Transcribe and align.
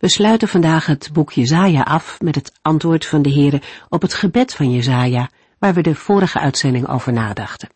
We 0.00 0.08
sluiten 0.08 0.48
vandaag 0.48 0.86
het 0.86 1.10
boek 1.12 1.32
Jezaja 1.32 1.82
af 1.82 2.20
met 2.20 2.34
het 2.34 2.52
antwoord 2.62 3.06
van 3.06 3.22
de 3.22 3.32
Heere 3.32 3.62
op 3.88 4.02
het 4.02 4.14
gebed 4.14 4.54
van 4.54 4.72
Jezaja, 4.72 5.30
waar 5.58 5.74
we 5.74 5.82
de 5.82 5.94
vorige 5.94 6.38
uitzending 6.38 6.88
over 6.88 7.12
nadachten. 7.12 7.68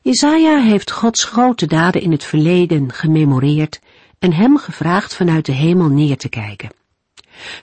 Jezaja 0.00 0.60
heeft 0.60 0.90
Gods 0.90 1.24
grote 1.24 1.66
daden 1.66 2.02
in 2.02 2.10
het 2.10 2.24
verleden 2.24 2.92
gememoreerd 2.92 3.80
en 4.18 4.32
hem 4.32 4.58
gevraagd 4.58 5.14
vanuit 5.14 5.46
de 5.46 5.52
hemel 5.52 5.88
neer 5.88 6.16
te 6.16 6.28
kijken. 6.28 6.70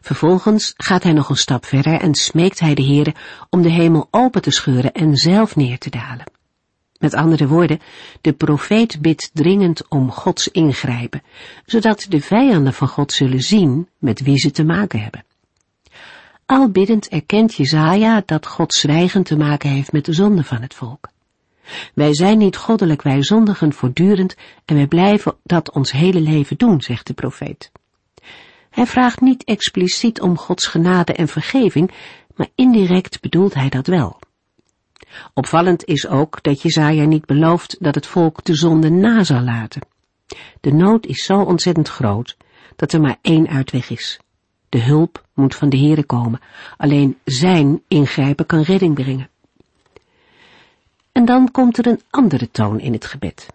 Vervolgens 0.01 0.73
gaat 0.77 1.03
hij 1.03 1.13
nog 1.13 1.29
een 1.29 1.37
stap 1.37 1.65
verder 1.65 1.99
en 1.99 2.15
smeekt 2.15 2.59
hij 2.59 2.73
de 2.73 2.83
Heere 2.83 3.15
om 3.49 3.61
de 3.61 3.71
hemel 3.71 4.07
open 4.11 4.41
te 4.41 4.51
scheuren 4.51 4.91
en 4.91 5.15
zelf 5.15 5.55
neer 5.55 5.77
te 5.77 5.89
dalen. 5.89 6.38
Met 6.99 7.13
andere 7.13 7.47
woorden, 7.47 7.79
de 8.21 8.33
profeet 8.33 9.01
bidt 9.01 9.29
dringend 9.33 9.87
om 9.87 10.11
Gods 10.11 10.47
ingrijpen, 10.47 11.21
zodat 11.65 12.05
de 12.09 12.21
vijanden 12.21 12.73
van 12.73 12.87
God 12.87 13.13
zullen 13.13 13.39
zien 13.39 13.87
met 13.97 14.21
wie 14.21 14.37
ze 14.37 14.51
te 14.51 14.63
maken 14.63 15.01
hebben. 15.01 15.23
Al 16.45 16.69
biddend 16.69 17.07
erkent 17.07 17.55
Jezaja 17.55 18.23
dat 18.25 18.47
God 18.47 18.73
zwijgend 18.73 19.25
te 19.25 19.37
maken 19.37 19.69
heeft 19.69 19.91
met 19.91 20.05
de 20.05 20.13
zonde 20.13 20.43
van 20.43 20.61
het 20.61 20.73
volk. 20.73 21.09
Wij 21.93 22.15
zijn 22.15 22.37
niet 22.37 22.57
goddelijk, 22.57 23.01
wij 23.01 23.23
zondigen 23.23 23.73
voortdurend 23.73 24.35
en 24.65 24.75
wij 24.75 24.87
blijven 24.87 25.35
dat 25.43 25.71
ons 25.71 25.91
hele 25.91 26.21
leven 26.21 26.57
doen, 26.57 26.81
zegt 26.81 27.07
de 27.07 27.13
profeet. 27.13 27.71
Hij 28.69 28.85
vraagt 28.85 29.21
niet 29.21 29.43
expliciet 29.43 30.21
om 30.21 30.37
Gods 30.37 30.67
genade 30.67 31.13
en 31.13 31.27
vergeving, 31.27 31.91
maar 32.35 32.49
indirect 32.55 33.21
bedoelt 33.21 33.53
hij 33.53 33.69
dat 33.69 33.87
wel. 33.87 34.19
Opvallend 35.33 35.85
is 35.85 36.07
ook 36.07 36.43
dat 36.43 36.61
Jezaja 36.61 37.05
niet 37.05 37.25
belooft 37.25 37.75
dat 37.79 37.95
het 37.95 38.07
volk 38.07 38.43
de 38.43 38.55
zonde 38.55 38.89
na 38.89 39.23
zal 39.23 39.41
laten. 39.41 39.81
De 40.61 40.73
nood 40.73 41.05
is 41.05 41.23
zo 41.23 41.41
ontzettend 41.41 41.89
groot 41.89 42.37
dat 42.75 42.93
er 42.93 43.01
maar 43.01 43.17
één 43.21 43.47
uitweg 43.47 43.89
is. 43.89 44.19
De 44.69 44.81
hulp 44.81 45.25
moet 45.33 45.55
van 45.55 45.69
de 45.69 45.77
Heere 45.77 46.03
komen. 46.03 46.39
Alleen 46.77 47.17
zijn 47.23 47.81
ingrijpen 47.87 48.45
kan 48.45 48.61
redding 48.61 48.93
brengen. 48.93 49.29
En 51.11 51.25
dan 51.25 51.51
komt 51.51 51.77
er 51.77 51.87
een 51.87 52.01
andere 52.09 52.51
toon 52.51 52.79
in 52.79 52.93
het 52.93 53.05
gebed. 53.05 53.47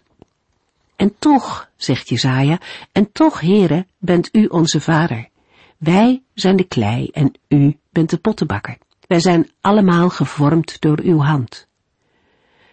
En 0.95 1.15
toch, 1.19 1.69
zegt 1.75 2.09
Jezaja, 2.09 2.59
en 2.91 3.11
toch, 3.11 3.39
Heere, 3.39 3.85
bent 3.97 4.29
u 4.31 4.45
onze 4.45 4.81
vader. 4.81 5.29
Wij 5.77 6.23
zijn 6.33 6.55
de 6.55 6.63
klei 6.63 7.09
en 7.11 7.33
u 7.47 7.77
bent 7.89 8.09
de 8.09 8.17
pottenbakker. 8.17 8.77
Wij 9.07 9.19
zijn 9.19 9.49
allemaal 9.61 10.09
gevormd 10.09 10.81
door 10.81 10.99
uw 11.03 11.19
hand. 11.19 11.67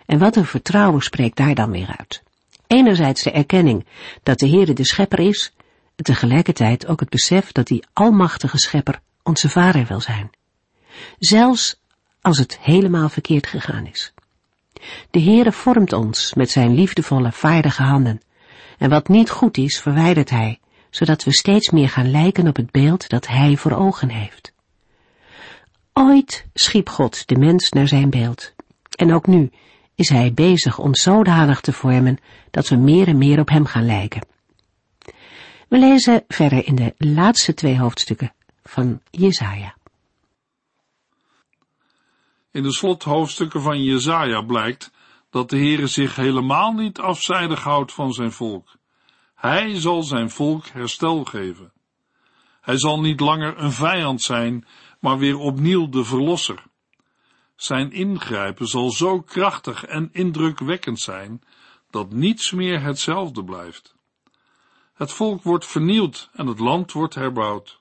En 0.07 0.19
wat 0.19 0.37
een 0.37 0.47
vertrouwen 0.47 1.01
spreekt 1.01 1.37
daar 1.37 1.55
dan 1.55 1.71
weer 1.71 1.95
uit. 1.99 2.23
Enerzijds 2.67 3.23
de 3.23 3.31
erkenning 3.31 3.87
dat 4.23 4.39
de 4.39 4.49
Heere 4.49 4.73
de 4.73 4.85
schepper 4.85 5.19
is, 5.19 5.53
en 5.97 6.05
tegelijkertijd 6.05 6.87
ook 6.87 7.01
het 7.01 7.09
besef 7.09 7.53
dat 7.53 7.67
die 7.67 7.85
almachtige 7.93 8.59
schepper 8.59 9.01
onze 9.23 9.49
vader 9.49 9.87
wil 9.87 10.01
zijn. 10.01 10.31
Zelfs 11.19 11.81
als 12.21 12.39
het 12.39 12.59
helemaal 12.61 13.09
verkeerd 13.09 13.47
gegaan 13.47 13.87
is. 13.87 14.13
De 15.11 15.21
Heere 15.21 15.53
vormt 15.53 15.93
ons 15.93 16.35
met 16.35 16.51
zijn 16.51 16.75
liefdevolle, 16.75 17.33
vaardige 17.33 17.83
handen. 17.83 18.21
En 18.79 18.91
wat 18.91 19.09
niet 19.09 19.31
goed 19.31 19.57
is, 19.57 19.81
verwijdert 19.81 20.31
hij, 20.31 20.61
zodat 20.91 21.25
we 21.25 21.33
steeds 21.33 21.71
meer 21.71 21.89
gaan 21.89 22.11
lijken 22.11 22.49
op 22.49 22.57
het 22.57 22.71
beeld 22.71 23.09
dat 23.09 23.27
hij 23.27 23.57
voor 23.57 23.73
ogen 23.73 24.09
heeft. 24.09 24.53
Ooit 25.93 26.47
schiep 26.55 26.89
God 26.89 27.27
de 27.29 27.37
mens 27.37 27.69
naar 27.69 27.89
zijn 27.89 28.11
beeld. 28.11 28.55
En 28.91 29.15
ook 29.15 29.27
nu 29.27 29.51
is 29.95 30.09
hij 30.09 30.33
bezig 30.33 30.79
ons 30.79 31.03
zodanig 31.03 31.61
te 31.61 31.73
vormen 31.73 32.19
dat 32.51 32.69
we 32.69 32.77
meer 32.77 33.09
en 33.09 33.19
meer 33.19 33.41
op 33.41 33.49
hem 33.49 33.67
gaan 33.67 33.87
lijken. 33.87 34.27
We 35.69 35.79
lezen 35.79 36.25
verder 36.29 36.67
in 36.67 36.75
de 36.75 36.95
laatste 36.99 37.55
twee 37.55 37.79
hoofdstukken 37.79 38.33
van 38.63 39.01
Jesaja. 39.11 39.75
In 42.51 42.63
de 42.63 42.73
slothoofdstukken 42.73 43.63
van 43.63 43.83
Jesaja 43.83 44.43
blijkt 44.43 44.91
dat 45.31 45.51
de 45.51 45.57
Heere 45.57 45.87
zich 45.87 46.17
helemaal 46.17 46.73
niet 46.73 46.99
afzijdig 46.99 47.63
houdt 47.63 47.93
van 47.93 48.13
zijn 48.13 48.33
volk. 48.33 48.77
Hij 49.35 49.81
zal 49.81 50.03
zijn 50.03 50.31
volk 50.31 50.67
herstel 50.67 51.25
geven. 51.25 51.73
Hij 52.61 52.79
zal 52.79 53.01
niet 53.01 53.21
langer 53.21 53.59
een 53.59 53.73
vijand 53.73 54.23
zijn, 54.23 54.67
maar 55.03 55.19
weer 55.19 55.39
opnieuw 55.39 55.89
de 55.89 56.05
verlosser. 56.05 56.63
Zijn 57.57 57.93
ingrijpen 57.93 58.67
zal 58.67 58.91
zo 58.91 59.21
krachtig 59.21 59.85
en 59.85 60.09
indrukwekkend 60.13 61.01
zijn 61.01 61.43
dat 61.91 62.13
niets 62.13 62.51
meer 62.51 62.83
hetzelfde 62.83 63.45
blijft. 63.45 63.95
Het 64.95 65.13
volk 65.13 65.43
wordt 65.43 65.67
vernieuwd 65.67 66.31
en 66.33 66.47
het 66.47 66.59
land 66.59 66.93
wordt 66.93 67.15
herbouwd. 67.15 67.81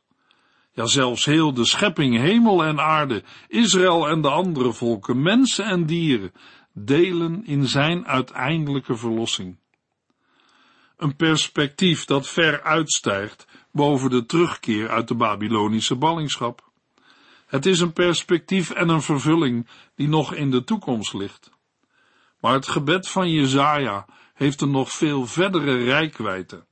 Ja, 0.71 0.85
zelfs 0.85 1.25
heel 1.25 1.53
de 1.53 1.65
schepping, 1.65 2.17
hemel 2.17 2.63
en 2.63 2.79
aarde, 2.79 3.23
Israël 3.47 4.07
en 4.07 4.21
de 4.21 4.29
andere 4.29 4.73
volken, 4.73 5.21
mensen 5.21 5.65
en 5.65 5.85
dieren, 5.85 6.31
delen 6.73 7.45
in 7.45 7.67
zijn 7.67 8.07
uiteindelijke 8.07 8.95
verlossing. 8.95 9.57
Een 10.97 11.15
perspectief 11.15 12.05
dat 12.05 12.27
ver 12.27 12.63
uitstijgt 12.63 13.47
boven 13.71 14.09
de 14.09 14.25
terugkeer 14.25 14.89
uit 14.89 15.07
de 15.07 15.15
Babylonische 15.15 15.95
ballingschap. 15.95 16.70
Het 17.51 17.65
is 17.65 17.79
een 17.79 17.93
perspectief 17.93 18.69
en 18.69 18.89
een 18.89 19.01
vervulling 19.01 19.67
die 19.95 20.07
nog 20.07 20.33
in 20.33 20.51
de 20.51 20.63
toekomst 20.63 21.13
ligt. 21.13 21.51
Maar 22.39 22.53
het 22.53 22.67
gebed 22.67 23.07
van 23.07 23.31
Jezaja 23.31 24.05
heeft 24.33 24.61
een 24.61 24.71
nog 24.71 24.91
veel 24.91 25.25
verdere 25.25 25.83
rijkwijde. 25.83 26.65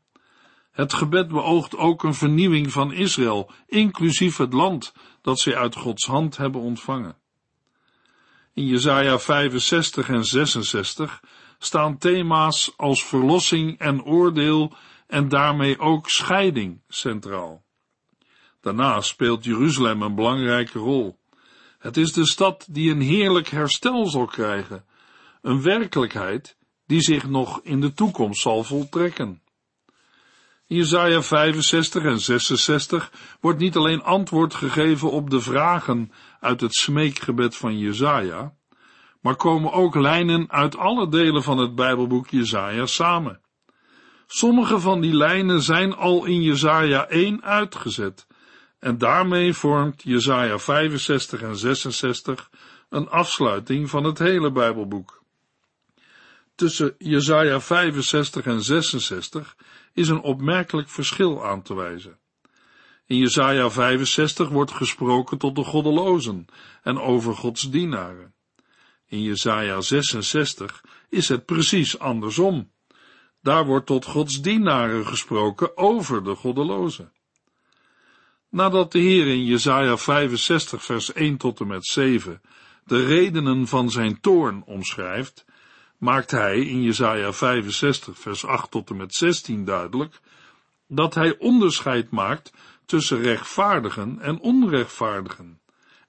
Het 0.72 0.94
gebed 0.94 1.28
beoogt 1.28 1.76
ook 1.76 2.04
een 2.04 2.14
vernieuwing 2.14 2.72
van 2.72 2.94
Israël, 2.94 3.52
inclusief 3.68 4.38
het 4.38 4.54
land 4.54 4.94
dat 5.22 5.40
zij 5.40 5.56
uit 5.56 5.76
Gods 5.76 6.06
hand 6.06 6.38
hebben 6.38 6.62
ontvangen. 6.62 7.18
In 8.54 8.66
Jesaja 8.66 9.20
65 9.20 10.10
en 10.10 10.24
66 10.24 11.24
staan 11.58 11.98
thema's 11.98 12.74
als 12.78 13.06
verlossing 13.06 13.80
en 13.80 14.04
oordeel 14.04 14.74
en 15.08 15.30
daarmee 15.30 15.80
ook 15.80 16.10
scheiding 16.10 16.82
centraal. 16.88 17.64
Daarnaast 18.62 19.10
speelt 19.10 19.44
Jeruzalem 19.44 20.02
een 20.02 20.16
belangrijke 20.16 20.80
rol. 20.80 21.20
Het 21.78 21.98
is 21.98 22.14
de 22.14 22.28
stad 22.28 22.68
die 22.70 22.92
een 22.92 23.02
heerlijk 23.02 23.48
herstel 23.48 24.10
zal 24.10 24.26
krijgen, 24.26 24.86
een 25.42 25.62
werkelijkheid 25.62 26.58
die 26.86 27.02
zich 27.02 27.28
nog 27.28 27.60
in 27.64 27.82
de 27.82 27.94
toekomst 27.94 28.42
zal 28.42 28.64
voltrekken. 28.64 29.42
Jesaja 30.66 31.22
65 31.22 32.04
en 32.04 32.20
66 32.20 33.12
wordt 33.40 33.60
niet 33.60 33.76
alleen 33.76 34.02
antwoord 34.04 34.54
gegeven 34.54 35.12
op 35.12 35.30
de 35.30 35.42
vragen 35.42 36.12
uit 36.40 36.62
het 36.62 36.74
smeekgebed 36.76 37.56
van 37.56 37.78
Jesaja, 37.78 38.54
maar 39.22 39.36
komen 39.36 39.72
ook 39.72 39.96
lijnen 39.96 40.52
uit 40.52 40.78
alle 40.78 41.10
delen 41.10 41.44
van 41.44 41.58
het 41.58 41.76
Bijbelboek 41.76 42.28
Jesaja 42.28 42.86
samen. 42.86 43.42
Sommige 44.28 44.80
van 44.80 45.02
die 45.02 45.14
lijnen 45.14 45.62
zijn 45.62 45.96
al 45.96 46.26
in 46.26 46.42
Jesaja 46.42 47.08
1 47.08 47.44
uitgezet 47.44 48.28
en 48.80 48.98
daarmee 48.98 49.54
vormt 49.54 50.04
Jesaja 50.04 50.60
65 50.60 51.42
en 51.42 51.58
66 51.58 52.50
een 52.90 53.10
afsluiting 53.10 53.90
van 53.90 54.04
het 54.04 54.20
hele 54.20 54.52
Bijbelboek. 54.52 55.24
Tussen 56.56 56.96
Jesaja 56.98 57.60
65 57.60 58.46
en 58.46 58.62
66 58.62 59.56
is 59.94 60.10
een 60.10 60.22
opmerkelijk 60.22 60.90
verschil 60.90 61.46
aan 61.46 61.62
te 61.62 61.74
wijzen. 61.76 62.18
In 63.06 63.18
Jesaja 63.18 63.70
65 63.70 64.50
wordt 64.50 64.72
gesproken 64.72 65.38
tot 65.38 65.56
de 65.56 65.64
goddelozen 65.64 66.46
en 66.84 67.00
over 67.00 67.36
Gods 67.36 67.70
dienaren. 67.70 68.34
In 69.08 69.22
Jesaja 69.22 69.82
66 69.82 70.84
is 71.10 71.30
het 71.30 71.46
precies 71.46 72.00
andersom. 72.00 72.72
Daar 73.42 73.66
wordt 73.66 73.86
tot 73.86 74.06
Gods 74.06 74.42
dienaren 74.42 75.06
gesproken 75.06 75.78
over 75.78 76.24
de 76.24 76.36
goddelozen. 76.36 77.12
Nadat 78.50 78.92
de 78.92 79.00
Heer 79.00 79.28
in 79.28 79.46
Jesaja 79.46 79.98
65 79.98 80.84
vers 80.84 81.14
1 81.14 81.38
tot 81.38 81.60
en 81.60 81.68
met 81.68 81.86
7 81.86 82.42
de 82.86 83.06
redenen 83.06 83.68
van 83.68 83.92
zijn 83.92 84.20
toorn 84.22 84.64
omschrijft, 84.66 85.46
maakt 85.98 86.32
hij 86.32 86.60
in 86.60 86.82
Jesaja 86.82 87.34
65 87.34 88.20
vers 88.20 88.46
8 88.46 88.72
tot 88.72 88.90
en 88.90 88.98
met 88.98 89.16
16 89.16 89.66
duidelijk 89.66 90.20
dat 90.88 91.14
hij 91.14 91.38
onderscheid 91.38 92.10
maakt 92.12 92.54
tussen 92.86 93.22
rechtvaardigen 93.22 94.20
en 94.20 94.40
onrechtvaardigen 94.40 95.60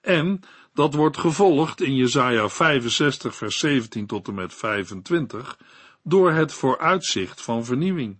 En 0.01 0.41
dat 0.75 0.95
wordt 0.95 1.19
gevolgd 1.19 1.81
in 1.81 1.97
Jesaja 1.97 2.49
65 2.49 3.35
vers 3.35 3.59
17 3.59 4.07
tot 4.07 4.29
en 4.29 4.35
met 4.35 4.55
25 4.55 5.59
door 6.03 6.33
het 6.33 6.53
vooruitzicht 6.53 7.43
van 7.43 7.65
vernieuwing. 7.65 8.19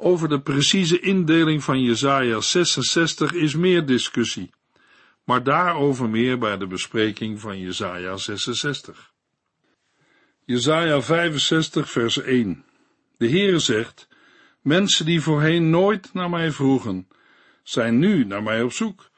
Over 0.00 0.28
de 0.28 0.40
precieze 0.40 1.00
indeling 1.00 1.64
van 1.64 1.82
Jesaja 1.82 2.40
66 2.40 3.32
is 3.32 3.54
meer 3.54 3.86
discussie, 3.86 4.50
maar 5.24 5.42
daarover 5.42 6.08
meer 6.08 6.38
bij 6.38 6.56
de 6.58 6.66
bespreking 6.66 7.40
van 7.40 7.58
Jesaja 7.58 8.16
66. 8.16 9.12
Jesaja 10.44 11.00
65 11.00 11.90
vers 11.90 12.20
1 12.20 12.64
De 13.16 13.28
Heere 13.28 13.58
zegt, 13.58 14.08
mensen 14.62 15.06
die 15.06 15.20
voorheen 15.20 15.70
nooit 15.70 16.14
naar 16.14 16.30
mij 16.30 16.50
vroegen, 16.50 17.08
zijn 17.62 17.98
nu 17.98 18.24
naar 18.24 18.42
mij 18.42 18.62
op 18.62 18.72
zoek. 18.72 19.10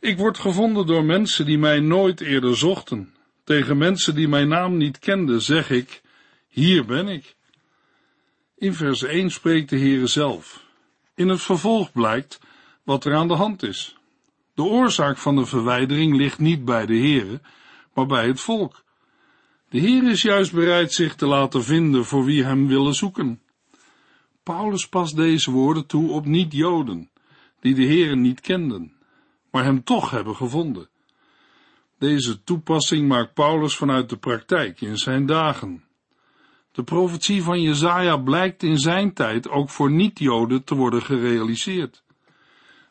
Ik 0.00 0.16
word 0.16 0.38
gevonden 0.38 0.86
door 0.86 1.04
mensen 1.04 1.46
die 1.46 1.58
mij 1.58 1.80
nooit 1.80 2.20
eerder 2.20 2.56
zochten. 2.56 3.14
Tegen 3.44 3.78
mensen 3.78 4.14
die 4.14 4.28
mijn 4.28 4.48
naam 4.48 4.76
niet 4.76 4.98
kenden, 4.98 5.42
zeg 5.42 5.70
ik, 5.70 6.02
hier 6.48 6.84
ben 6.84 7.08
ik. 7.08 7.34
In 8.64 8.74
vers 8.74 9.02
1 9.02 9.30
spreekt 9.30 9.70
de 9.70 9.78
Heere 9.78 10.06
zelf. 10.06 10.64
In 11.14 11.28
het 11.28 11.42
vervolg 11.42 11.92
blijkt 11.92 12.40
wat 12.82 13.04
er 13.04 13.14
aan 13.14 13.28
de 13.28 13.34
hand 13.34 13.62
is. 13.62 13.96
De 14.54 14.62
oorzaak 14.62 15.18
van 15.18 15.36
de 15.36 15.46
verwijdering 15.46 16.16
ligt 16.16 16.38
niet 16.38 16.64
bij 16.64 16.86
de 16.86 16.96
Heere, 16.96 17.40
maar 17.94 18.06
bij 18.06 18.26
het 18.26 18.40
volk. 18.40 18.84
De 19.68 19.78
Heer 19.78 20.10
is 20.10 20.22
juist 20.22 20.52
bereid 20.52 20.92
zich 20.92 21.14
te 21.14 21.26
laten 21.26 21.64
vinden 21.64 22.04
voor 22.04 22.24
wie 22.24 22.44
hem 22.44 22.66
willen 22.68 22.94
zoeken. 22.94 23.40
Paulus 24.42 24.88
past 24.88 25.16
deze 25.16 25.50
woorden 25.50 25.86
toe 25.86 26.10
op 26.10 26.26
niet-Joden, 26.26 27.10
die 27.60 27.74
de 27.74 27.86
Heere 27.86 28.16
niet 28.16 28.40
kenden, 28.40 28.92
maar 29.50 29.64
hem 29.64 29.84
toch 29.84 30.10
hebben 30.10 30.36
gevonden. 30.36 30.88
Deze 31.98 32.42
toepassing 32.44 33.08
maakt 33.08 33.34
Paulus 33.34 33.76
vanuit 33.76 34.08
de 34.08 34.16
praktijk 34.16 34.80
in 34.80 34.98
zijn 34.98 35.26
dagen. 35.26 35.83
De 36.74 36.82
profetie 36.82 37.42
van 37.42 37.62
Jezaja 37.62 38.16
blijkt 38.16 38.62
in 38.62 38.78
zijn 38.78 39.12
tijd 39.12 39.48
ook 39.48 39.70
voor 39.70 39.90
niet-Joden 39.90 40.64
te 40.64 40.74
worden 40.74 41.02
gerealiseerd. 41.02 42.02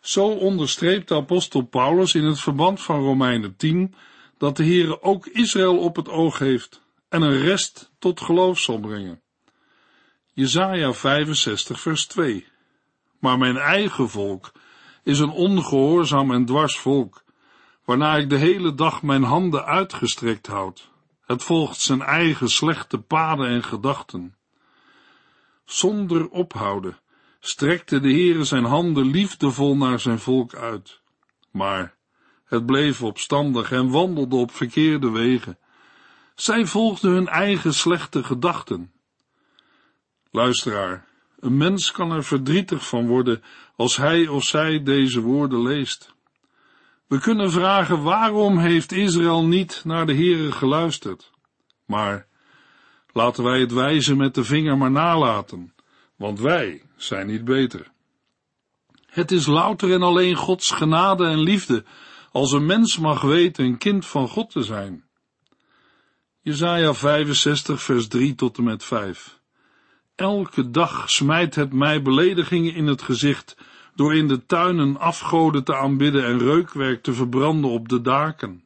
Zo 0.01 0.27
onderstreept 0.27 1.07
de 1.07 1.15
apostel 1.15 1.62
Paulus 1.62 2.15
in 2.15 2.24
het 2.24 2.39
verband 2.39 2.81
van 2.81 3.00
Romeinen 3.00 3.56
10 3.56 3.94
dat 4.38 4.57
de 4.57 4.63
Heere 4.63 5.01
ook 5.01 5.27
Israël 5.27 5.77
op 5.77 5.95
het 5.95 6.09
oog 6.09 6.39
heeft 6.39 6.81
en 7.09 7.21
een 7.21 7.39
rest 7.39 7.91
tot 8.00 8.21
geloof 8.21 8.59
zal 8.59 8.80
brengen. 8.80 9.21
Jezaja 10.33 10.94
65 10.94 11.79
vers 11.79 12.06
2 12.06 12.47
Maar 13.19 13.38
mijn 13.38 13.57
eigen 13.57 14.09
volk 14.09 14.51
is 15.03 15.19
een 15.19 15.31
ongehoorzaam 15.31 16.31
en 16.31 16.45
dwars 16.45 16.79
volk, 16.79 17.24
waarna 17.86 18.15
ik 18.15 18.29
de 18.29 18.38
hele 18.38 18.75
dag 18.75 19.01
mijn 19.01 19.24
handen 19.24 19.65
uitgestrekt 19.65 20.47
houd. 20.47 20.91
Het 21.25 21.43
volgt 21.43 21.79
zijn 21.79 22.01
eigen 22.01 22.49
slechte 22.49 22.97
paden 22.97 23.47
en 23.47 23.63
gedachten. 23.63 24.35
Zonder 25.65 26.29
ophouden 26.29 26.97
strekte 27.39 27.99
de 27.99 28.11
Heere 28.11 28.43
zijn 28.43 28.63
handen 28.63 29.05
liefdevol 29.05 29.77
naar 29.77 29.99
zijn 29.99 30.19
volk 30.19 30.55
uit. 30.55 31.01
Maar 31.51 31.95
het 32.45 32.65
bleef 32.65 33.03
opstandig 33.03 33.71
en 33.71 33.89
wandelde 33.89 34.35
op 34.35 34.51
verkeerde 34.51 35.09
wegen. 35.09 35.57
Zij 36.35 36.65
volgden 36.65 37.11
hun 37.11 37.27
eigen 37.27 37.73
slechte 37.73 38.23
gedachten. 38.23 38.91
Luisteraar, 40.31 41.07
een 41.39 41.57
mens 41.57 41.91
kan 41.91 42.11
er 42.11 42.23
verdrietig 42.23 42.87
van 42.87 43.07
worden 43.07 43.43
als 43.75 43.97
hij 43.97 44.27
of 44.27 44.43
zij 44.43 44.83
deze 44.83 45.21
woorden 45.21 45.61
leest. 45.61 46.12
We 47.13 47.19
kunnen 47.19 47.51
vragen 47.51 48.04
waarom 48.04 48.57
heeft 48.57 48.92
Israël 48.92 49.45
niet 49.45 49.81
naar 49.83 50.06
de 50.06 50.13
Heere 50.13 50.51
geluisterd? 50.51 51.31
Maar 51.86 52.27
laten 53.12 53.44
wij 53.44 53.60
het 53.60 53.71
wijzen 53.71 54.18
met 54.18 54.36
de 54.36 54.44
vinger 54.44 54.77
maar 54.77 54.92
nalaten, 54.92 55.74
want 56.15 56.39
wij 56.39 56.81
zijn 56.95 57.27
niet 57.27 57.45
beter. 57.45 57.92
Het 59.06 59.31
is 59.31 59.45
louter 59.45 59.94
en 59.94 60.01
alleen 60.01 60.36
Gods 60.36 60.71
genade 60.71 61.25
en 61.25 61.39
liefde 61.39 61.83
als 62.31 62.51
een 62.51 62.65
mens 62.65 62.98
mag 62.98 63.21
weten 63.21 63.65
een 63.65 63.77
kind 63.77 64.06
van 64.06 64.27
God 64.27 64.51
te 64.51 64.63
zijn. 64.63 65.04
Jezaja 66.42 66.94
65 66.94 67.81
vers 67.81 68.07
3 68.07 68.36
tot 68.36 68.57
en 68.57 68.63
met 68.63 68.83
5 68.83 69.39
Elke 70.15 70.69
dag 70.69 71.10
smijt 71.10 71.56
het 71.56 71.74
mij 71.74 72.01
beledigingen 72.01 72.74
in 72.74 72.88
het 72.88 73.01
gezicht, 73.01 73.57
door 73.95 74.15
in 74.15 74.27
de 74.27 74.45
tuinen 74.45 74.99
afgoden 74.99 75.63
te 75.63 75.75
aanbidden 75.75 76.25
en 76.25 76.39
reukwerk 76.39 77.03
te 77.03 77.13
verbranden 77.13 77.71
op 77.71 77.89
de 77.89 78.01
daken. 78.01 78.63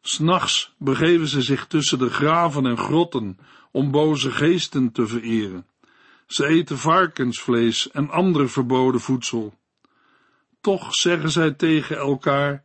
S'nachts 0.00 0.74
begeven 0.78 1.26
ze 1.26 1.42
zich 1.42 1.66
tussen 1.66 1.98
de 1.98 2.10
graven 2.10 2.66
en 2.66 2.78
grotten 2.78 3.38
om 3.70 3.90
boze 3.90 4.30
geesten 4.30 4.92
te 4.92 5.06
vereren. 5.06 5.66
Ze 6.26 6.46
eten 6.46 6.78
varkensvlees 6.78 7.90
en 7.90 8.10
ander 8.10 8.50
verboden 8.50 9.00
voedsel. 9.00 9.54
Toch 10.60 10.94
zeggen 10.94 11.30
zij 11.30 11.50
tegen 11.50 11.96
elkaar, 11.96 12.62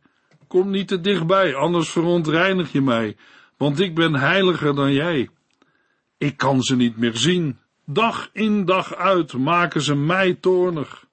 kom 0.48 0.70
niet 0.70 0.88
te 0.88 1.00
dichtbij, 1.00 1.54
anders 1.54 1.88
verontreinig 1.88 2.72
je 2.72 2.80
mij, 2.80 3.16
want 3.56 3.80
ik 3.80 3.94
ben 3.94 4.14
heiliger 4.14 4.74
dan 4.74 4.92
jij. 4.92 5.28
Ik 6.18 6.36
kan 6.36 6.62
ze 6.62 6.76
niet 6.76 6.96
meer 6.96 7.16
zien. 7.16 7.58
Dag 7.84 8.30
in 8.32 8.64
dag 8.64 8.94
uit 8.94 9.32
maken 9.32 9.82
ze 9.82 9.94
mij 9.94 10.34
toornig. 10.34 11.06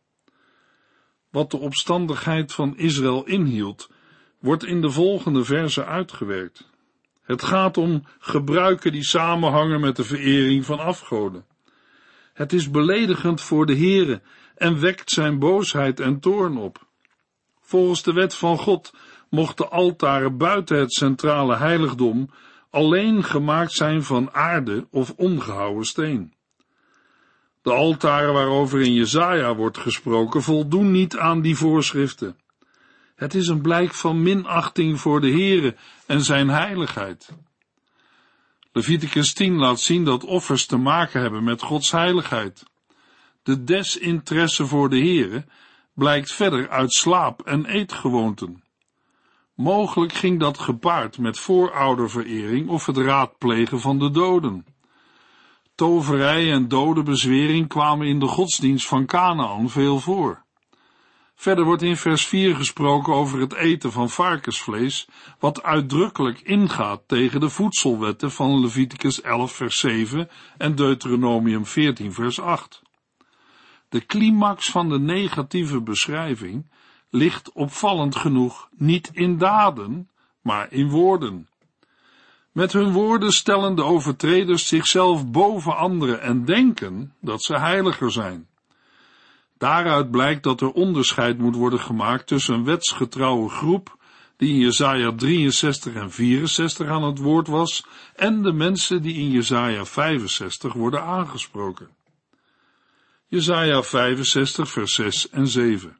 Wat 1.31 1.51
de 1.51 1.57
opstandigheid 1.57 2.53
van 2.53 2.77
Israël 2.77 3.25
inhield, 3.25 3.89
wordt 4.39 4.65
in 4.65 4.81
de 4.81 4.91
volgende 4.91 5.43
verse 5.43 5.85
uitgewerkt. 5.85 6.69
Het 7.21 7.43
gaat 7.43 7.77
om 7.77 8.03
gebruiken 8.19 8.91
die 8.91 9.03
samenhangen 9.03 9.79
met 9.79 9.95
de 9.95 10.03
verering 10.03 10.65
van 10.65 10.79
afgoden. 10.79 11.45
Het 12.33 12.53
is 12.53 12.69
beledigend 12.69 13.41
voor 13.41 13.65
de 13.65 13.75
Heere 13.75 14.21
en 14.55 14.79
wekt 14.79 15.11
zijn 15.11 15.39
boosheid 15.39 15.99
en 15.99 16.19
toorn 16.19 16.57
op. 16.57 16.87
Volgens 17.61 18.03
de 18.03 18.13
wet 18.13 18.35
van 18.35 18.57
God 18.57 18.93
mochten 19.29 19.71
altaren 19.71 20.37
buiten 20.37 20.79
het 20.79 20.93
centrale 20.93 21.55
heiligdom 21.55 22.29
alleen 22.69 23.23
gemaakt 23.23 23.71
zijn 23.71 24.03
van 24.03 24.33
aarde 24.33 24.87
of 24.89 25.13
ongehouwen 25.17 25.85
steen. 25.85 26.33
De 27.61 27.71
altaren 27.71 28.33
waarover 28.33 28.81
in 28.81 28.93
Jezaja 28.93 29.55
wordt 29.55 29.77
gesproken 29.77 30.41
voldoen 30.41 30.91
niet 30.91 31.17
aan 31.17 31.41
die 31.41 31.55
voorschriften. 31.55 32.39
Het 33.15 33.33
is 33.33 33.47
een 33.47 33.61
blijk 33.61 33.93
van 33.93 34.21
minachting 34.21 34.99
voor 34.99 35.21
de 35.21 35.31
Heere 35.31 35.75
en 36.05 36.21
zijn 36.21 36.49
heiligheid. 36.49 37.29
Leviticus 38.71 39.33
10 39.33 39.55
laat 39.55 39.79
zien 39.79 40.05
dat 40.05 40.23
offers 40.23 40.65
te 40.65 40.77
maken 40.77 41.21
hebben 41.21 41.43
met 41.43 41.61
Gods 41.61 41.91
heiligheid. 41.91 42.63
De 43.43 43.63
desinteresse 43.63 44.65
voor 44.65 44.89
de 44.89 44.97
Heere 44.97 45.45
blijkt 45.93 46.31
verder 46.31 46.69
uit 46.69 46.93
slaap- 46.93 47.41
en 47.41 47.65
eetgewoonten. 47.65 48.63
Mogelijk 49.55 50.13
ging 50.13 50.39
dat 50.39 50.57
gepaard 50.57 51.17
met 51.17 51.39
voorouderverering 51.39 52.69
of 52.69 52.85
het 52.85 52.97
raadplegen 52.97 53.79
van 53.79 53.99
de 53.99 54.11
doden. 54.11 54.65
Toverij 55.81 56.51
en 56.51 56.67
dodenbezwering 56.67 57.67
kwamen 57.67 58.07
in 58.07 58.19
de 58.19 58.27
godsdienst 58.27 58.87
van 58.87 59.05
Canaan 59.05 59.69
veel 59.69 59.99
voor. 59.99 60.43
Verder 61.35 61.65
wordt 61.65 61.81
in 61.81 61.97
vers 61.97 62.25
4 62.25 62.55
gesproken 62.55 63.13
over 63.13 63.39
het 63.39 63.53
eten 63.53 63.91
van 63.91 64.09
varkensvlees, 64.09 65.07
wat 65.39 65.63
uitdrukkelijk 65.63 66.39
ingaat 66.39 67.01
tegen 67.07 67.39
de 67.39 67.49
voedselwetten 67.49 68.31
van 68.31 68.59
Leviticus 68.59 69.21
11 69.21 69.51
vers 69.51 69.79
7 69.79 70.29
en 70.57 70.75
Deuteronomium 70.75 71.65
14 71.65 72.13
vers 72.13 72.39
8. 72.39 72.81
De 73.89 74.05
climax 74.05 74.69
van 74.69 74.89
de 74.89 74.99
negatieve 74.99 75.81
beschrijving 75.81 76.71
ligt 77.09 77.51
opvallend 77.51 78.15
genoeg 78.15 78.69
niet 78.75 79.09
in 79.13 79.37
daden, 79.37 80.09
maar 80.41 80.71
in 80.71 80.89
woorden. 80.89 81.50
Met 82.51 82.73
hun 82.73 82.91
woorden 82.91 83.31
stellen 83.31 83.75
de 83.75 83.83
overtreders 83.83 84.67
zichzelf 84.67 85.27
boven 85.27 85.77
anderen 85.77 86.21
en 86.21 86.45
denken 86.45 87.13
dat 87.21 87.43
ze 87.43 87.57
heiliger 87.57 88.11
zijn. 88.11 88.47
Daaruit 89.57 90.11
blijkt 90.11 90.43
dat 90.43 90.61
er 90.61 90.71
onderscheid 90.71 91.37
moet 91.37 91.55
worden 91.55 91.79
gemaakt 91.79 92.27
tussen 92.27 92.53
een 92.53 92.63
wetsgetrouwe 92.63 93.49
groep, 93.49 93.97
die 94.37 94.49
in 94.49 94.59
Jesaja 94.59 95.11
63 95.15 95.93
en 95.93 96.11
64 96.11 96.87
aan 96.87 97.03
het 97.03 97.19
woord 97.19 97.47
was, 97.47 97.85
en 98.15 98.41
de 98.41 98.53
mensen 98.53 99.01
die 99.01 99.15
in 99.15 99.29
Jesaja 99.29 99.85
65 99.85 100.73
worden 100.73 101.03
aangesproken. 101.03 101.89
Jesaja 103.27 103.83
65 103.83 104.69
vers 104.69 104.93
6 104.93 105.29
en 105.29 105.47
7 105.47 105.99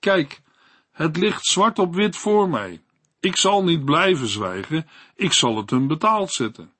Kijk, 0.00 0.40
het 0.92 1.16
ligt 1.16 1.44
zwart 1.44 1.78
op 1.78 1.94
wit 1.94 2.16
voor 2.16 2.48
mij. 2.48 2.80
Ik 3.20 3.36
zal 3.36 3.64
niet 3.64 3.84
blijven 3.84 4.28
zwijgen, 4.28 4.86
ik 5.14 5.32
zal 5.32 5.56
het 5.56 5.70
hun 5.70 5.86
betaald 5.86 6.32
zetten. 6.32 6.72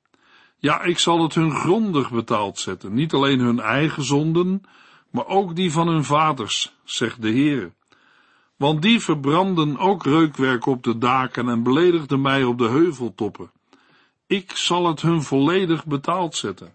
Ja, 0.57 0.81
ik 0.81 0.99
zal 0.99 1.23
het 1.23 1.33
hun 1.33 1.51
grondig 1.51 2.11
betaald 2.11 2.59
zetten, 2.59 2.93
niet 2.93 3.13
alleen 3.13 3.39
hun 3.39 3.59
eigen 3.59 4.03
zonden, 4.03 4.61
maar 5.09 5.27
ook 5.27 5.55
die 5.55 5.71
van 5.71 5.87
hun 5.87 6.03
vaders, 6.03 6.75
zegt 6.83 7.21
de 7.21 7.29
Heere. 7.29 7.71
want 8.57 8.81
die 8.81 8.99
verbranden 8.99 9.77
ook 9.77 10.03
reukwerk 10.03 10.65
op 10.65 10.83
de 10.83 10.97
daken 10.97 11.49
en 11.49 11.63
beledigden 11.63 12.21
mij 12.21 12.43
op 12.43 12.57
de 12.57 12.67
heuveltoppen. 12.67 13.51
Ik 14.27 14.51
zal 14.55 14.87
het 14.87 15.01
hun 15.01 15.21
volledig 15.21 15.85
betaald 15.85 16.35
zetten. 16.35 16.73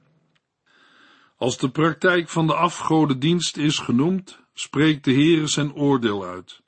Als 1.36 1.58
de 1.58 1.70
praktijk 1.70 2.28
van 2.28 2.46
de 2.46 2.54
afgodendienst 2.54 3.56
is 3.56 3.78
genoemd, 3.78 4.38
spreekt 4.54 5.04
de 5.04 5.12
Heere 5.12 5.46
zijn 5.46 5.74
oordeel 5.74 6.24
uit. 6.24 6.62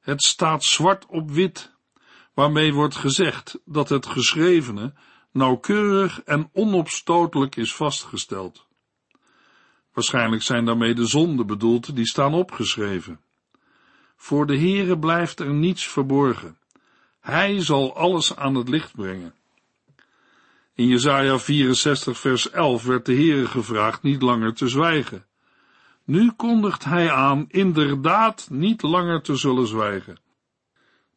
Het 0.00 0.22
staat 0.22 0.64
zwart 0.64 1.06
op 1.06 1.30
wit, 1.30 1.75
waarmee 2.36 2.74
wordt 2.74 2.96
gezegd 2.96 3.58
dat 3.64 3.88
het 3.88 4.06
geschrevene 4.06 4.92
nauwkeurig 5.30 6.22
en 6.22 6.50
onopstotelijk 6.52 7.56
is 7.56 7.74
vastgesteld. 7.74 8.66
Waarschijnlijk 9.92 10.42
zijn 10.42 10.64
daarmee 10.64 10.94
de 10.94 11.06
zonden 11.06 11.46
bedoeld 11.46 11.96
die 11.96 12.06
staan 12.06 12.34
opgeschreven. 12.34 13.20
Voor 14.16 14.46
de 14.46 14.58
Heere 14.58 14.98
blijft 14.98 15.40
er 15.40 15.52
niets 15.52 15.86
verborgen. 15.86 16.58
Hij 17.20 17.60
zal 17.60 17.96
alles 17.96 18.36
aan 18.36 18.54
het 18.54 18.68
licht 18.68 18.94
brengen. 18.94 19.34
In 20.74 20.86
Jesaja 20.86 21.38
64 21.38 22.18
vers 22.18 22.50
11 22.50 22.84
werd 22.84 23.06
de 23.06 23.14
Heere 23.14 23.46
gevraagd 23.46 24.02
niet 24.02 24.22
langer 24.22 24.54
te 24.54 24.68
zwijgen. 24.68 25.26
Nu 26.04 26.30
kondigt 26.30 26.84
hij 26.84 27.10
aan 27.10 27.44
inderdaad 27.48 28.46
niet 28.50 28.82
langer 28.82 29.22
te 29.22 29.36
zullen 29.36 29.66
zwijgen. 29.66 30.24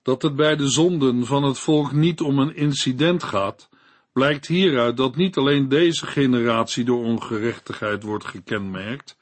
Dat 0.10 0.22
het 0.22 0.36
bij 0.36 0.56
de 0.56 0.68
zonden 0.68 1.25
van 1.25 1.44
het 1.44 1.60
volk 1.60 1.92
niet 1.92 2.22
om 2.22 2.39
een 2.39 2.56
incident 2.56 3.24
gaat, 3.24 3.70
blijkt 4.13 4.48
hieruit 4.48 4.98
dat 4.98 5.16
niet 5.16 5.38
alleen 5.38 5.70
deze 5.70 6.08
generatie 6.08 6.84
door 6.84 7.04
ongerechtigheid 7.04 8.04
wordt 8.04 8.25
gekenmerkt, 8.25 9.18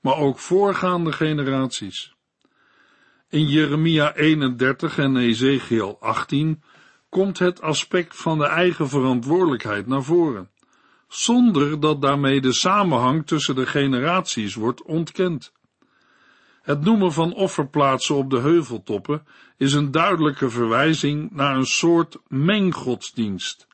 maar 0.00 0.16
ook 0.16 0.38
voorgaande 0.38 1.12
generaties. 1.12 2.14
In 3.28 3.48
Jeremia 3.48 4.14
31 4.14 4.98
en 4.98 5.16
Ezekiel 5.16 5.96
18 6.00 6.62
komt 7.08 7.38
het 7.38 7.60
aspect 7.60 8.16
van 8.16 8.38
de 8.38 8.46
eigen 8.46 8.88
verantwoordelijkheid 8.88 9.86
naar 9.86 10.02
voren, 10.02 10.50
zonder 11.08 11.80
dat 11.80 12.02
daarmee 12.02 12.40
de 12.40 12.52
samenhang 12.52 13.26
tussen 13.26 13.54
de 13.54 13.66
generaties 13.66 14.54
wordt 14.54 14.82
ontkend. 14.82 15.52
Het 16.62 16.80
noemen 16.80 17.12
van 17.12 17.34
offerplaatsen 17.34 18.14
op 18.14 18.30
de 18.30 18.38
heuveltoppen 18.38 19.26
is 19.62 19.72
een 19.72 19.90
duidelijke 19.90 20.50
verwijzing 20.50 21.30
naar 21.30 21.56
een 21.56 21.66
soort 21.66 22.18
menggodsdienst. 22.28 23.66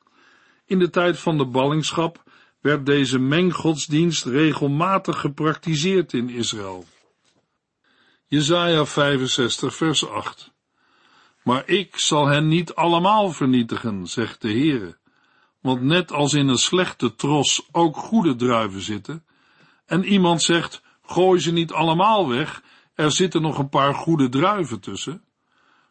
In 0.65 0.79
de 0.79 0.89
tijd 0.89 1.19
van 1.19 1.37
de 1.37 1.45
ballingschap 1.45 2.23
werd 2.61 2.85
deze 2.85 3.19
menggodsdienst 3.19 4.25
regelmatig 4.25 5.19
gepraktiseerd 5.19 6.13
in 6.13 6.29
Israël. 6.29 6.85
Jesaja 8.27 8.85
65 8.85 9.75
vers 9.75 10.07
8 10.07 10.53
Maar 11.43 11.67
ik 11.67 11.97
zal 11.97 12.27
hen 12.27 12.47
niet 12.47 12.73
allemaal 12.75 13.31
vernietigen, 13.31 14.07
zegt 14.07 14.41
de 14.41 14.49
Heere, 14.49 14.97
want 15.61 15.81
net 15.81 16.11
als 16.11 16.33
in 16.33 16.47
een 16.47 16.57
slechte 16.57 17.15
tros 17.15 17.67
ook 17.71 17.97
goede 17.97 18.35
druiven 18.35 18.81
zitten, 18.81 19.25
en 19.85 20.03
iemand 20.03 20.41
zegt, 20.41 20.81
gooi 21.01 21.39
ze 21.39 21.51
niet 21.51 21.71
allemaal 21.71 22.27
weg, 22.27 22.63
er 22.93 23.11
zitten 23.11 23.41
nog 23.41 23.57
een 23.57 23.69
paar 23.69 23.93
goede 23.93 24.29
druiven 24.29 24.79
tussen, 24.79 25.23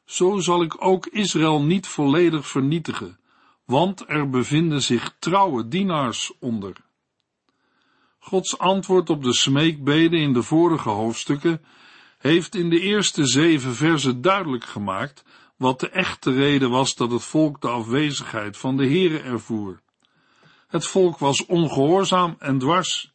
zo 0.08 0.38
zal 0.38 0.62
ik 0.62 0.84
ook 0.84 1.06
Israël 1.06 1.62
niet 1.62 1.86
volledig 1.86 2.48
vernietigen, 2.48 3.18
want 3.64 4.04
er 4.06 4.30
bevinden 4.30 4.82
zich 4.82 5.16
trouwe 5.18 5.68
dienaars 5.68 6.32
onder. 6.40 6.76
Gods 8.18 8.58
antwoord 8.58 9.10
op 9.10 9.22
de 9.22 9.32
smeekbeden 9.32 10.20
in 10.20 10.32
de 10.32 10.42
vorige 10.42 10.88
hoofdstukken 10.88 11.64
heeft 12.18 12.54
in 12.54 12.70
de 12.70 12.80
eerste 12.80 13.26
zeven 13.26 13.74
versen 13.74 14.20
duidelijk 14.20 14.64
gemaakt 14.64 15.24
wat 15.56 15.80
de 15.80 15.88
echte 15.88 16.32
reden 16.32 16.70
was 16.70 16.94
dat 16.94 17.10
het 17.10 17.24
volk 17.24 17.60
de 17.60 17.68
afwezigheid 17.68 18.56
van 18.56 18.76
de 18.76 18.86
Heere 18.86 19.18
ervoer. 19.18 19.80
Het 20.68 20.86
volk 20.86 21.18
was 21.18 21.46
ongehoorzaam 21.46 22.36
en 22.38 22.58
dwars. 22.58 23.12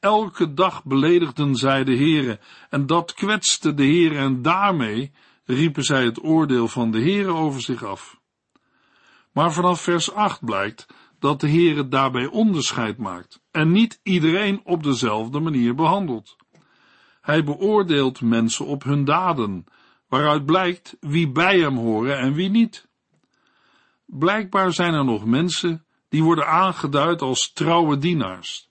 Elke 0.00 0.54
dag 0.54 0.84
beledigden 0.84 1.54
zij 1.54 1.84
de 1.84 1.96
Heere 1.96 2.40
en 2.70 2.86
dat 2.86 3.14
kwetste 3.14 3.74
de 3.74 3.84
Heere 3.84 4.16
en 4.16 4.42
daarmee 4.42 5.12
riepen 5.54 5.82
zij 5.82 6.04
het 6.04 6.24
oordeel 6.24 6.68
van 6.68 6.90
de 6.90 7.00
Heere 7.00 7.32
over 7.32 7.60
zich 7.60 7.84
af. 7.84 8.20
Maar 9.32 9.52
vanaf 9.52 9.80
vers 9.80 10.12
8 10.12 10.44
blijkt 10.44 10.86
dat 11.18 11.40
de 11.40 11.48
Heere 11.48 11.88
daarbij 11.88 12.26
onderscheid 12.26 12.98
maakt 12.98 13.40
en 13.50 13.72
niet 13.72 14.00
iedereen 14.02 14.60
op 14.64 14.82
dezelfde 14.82 15.40
manier 15.40 15.74
behandelt. 15.74 16.36
Hij 17.20 17.44
beoordeelt 17.44 18.20
mensen 18.20 18.66
op 18.66 18.82
hun 18.82 19.04
daden, 19.04 19.64
waaruit 20.08 20.46
blijkt 20.46 20.96
wie 21.00 21.30
bij 21.30 21.58
hem 21.58 21.76
horen 21.76 22.18
en 22.18 22.32
wie 22.32 22.48
niet. 22.48 22.88
Blijkbaar 24.06 24.72
zijn 24.72 24.94
er 24.94 25.04
nog 25.04 25.24
mensen 25.24 25.84
die 26.08 26.22
worden 26.22 26.46
aangeduid 26.46 27.22
als 27.22 27.52
trouwe 27.52 27.98
dienaars. 27.98 28.70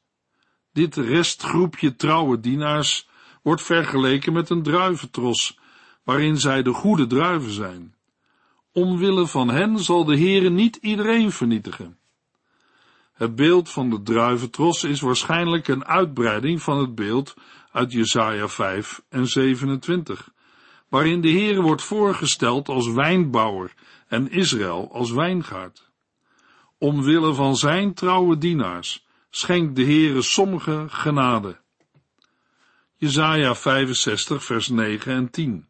Dit 0.73 0.95
restgroepje 0.95 1.95
trouwe 1.95 2.39
dienaars 2.39 3.09
wordt 3.41 3.63
vergeleken 3.63 4.33
met 4.33 4.49
een 4.49 4.63
druiventros, 4.63 5.59
waarin 6.07 6.37
zij 6.37 6.63
de 6.63 6.73
goede 6.73 7.07
druiven 7.07 7.51
zijn. 7.51 7.95
Omwille 8.71 9.27
van 9.27 9.49
hen 9.49 9.79
zal 9.79 10.05
de 10.05 10.17
Heere 10.17 10.49
niet 10.49 10.75
iedereen 10.75 11.31
vernietigen. 11.31 11.97
Het 13.13 13.35
beeld 13.35 13.69
van 13.69 13.89
de 13.89 14.01
druiventros 14.01 14.83
is 14.83 15.01
waarschijnlijk 15.01 15.67
een 15.67 15.85
uitbreiding 15.85 16.61
van 16.61 16.77
het 16.77 16.95
beeld 16.95 17.33
uit 17.71 17.91
Jesaja 17.91 18.47
5 18.47 19.01
en 19.09 19.27
27, 19.27 20.31
waarin 20.89 21.21
de 21.21 21.31
Heere 21.31 21.61
wordt 21.61 21.83
voorgesteld 21.83 22.69
als 22.69 22.91
wijnbouwer 22.91 23.73
en 24.07 24.31
Israël 24.31 24.89
als 24.93 25.11
wijngaard. 25.11 25.89
Omwille 26.77 27.33
van 27.33 27.55
zijn 27.55 27.93
trouwe 27.93 28.37
dienaars 28.37 29.05
schenkt 29.29 29.75
de 29.75 29.83
Heere 29.83 30.21
sommige 30.21 30.85
genade. 30.87 31.59
Jesaja 32.95 33.55
65 33.55 34.43
vers 34.43 34.67
9 34.67 35.13
en 35.13 35.29
10 35.29 35.67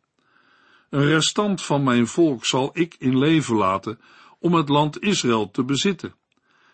Een 0.89 1.05
restant 1.05 1.63
van 1.63 1.83
mijn 1.83 2.07
volk 2.07 2.45
zal 2.45 2.69
ik 2.73 2.95
in 2.99 3.17
leven 3.17 3.55
laten 3.55 3.99
om 4.39 4.53
het 4.53 4.69
land 4.69 5.01
Israël 5.01 5.51
te 5.51 5.63
bezitten. 5.63 6.15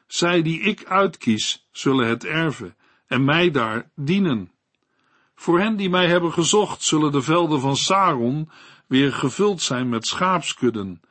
Zij 0.08 0.41
die 0.41 0.60
ik 0.60 0.86
uitkies, 0.86 1.67
zullen 1.72 2.08
het 2.08 2.25
erven 2.25 2.75
en 3.08 3.25
mij 3.25 3.51
daar 3.51 3.89
dienen. 3.96 4.51
Voor 5.36 5.60
hen 5.60 5.75
die 5.75 5.89
mij 5.89 6.08
hebben 6.08 6.34
gezocht, 6.34 6.84
zullen 6.84 7.12
de 7.12 7.22
velden 7.22 7.60
van 7.60 7.75
Saron 7.75 8.50
weer 8.88 9.13
gevuld 9.13 9.62
zijn 9.62 9.89
met 9.89 10.08
schaapskudden, 10.08 11.01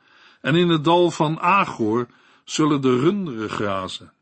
en 0.41 0.55
in 0.55 0.69
het 0.69 0.83
dal 0.83 1.11
van 1.11 1.39
Agor 1.39 2.07
zullen 2.43 2.81
de 2.81 2.99
runderen 2.99 3.49
grazen. 3.49 4.13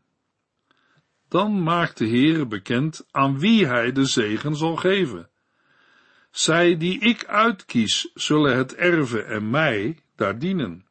Dan 1.27 1.63
maakt 1.63 1.97
de 1.97 2.07
Heere 2.07 2.45
bekend 2.45 3.05
aan 3.11 3.39
wie 3.39 3.67
hij 3.67 3.91
de 3.91 4.05
zegen 4.05 4.55
zal 4.55 4.75
geven. 4.75 5.30
Zij 6.31 6.77
die 6.77 6.99
ik 6.99 7.25
uitkies, 7.25 8.11
zullen 8.13 8.57
het 8.57 8.75
erven 8.75 9.27
en 9.27 9.49
mij 9.49 9.97
daar 10.15 10.39
dienen. 10.39 10.85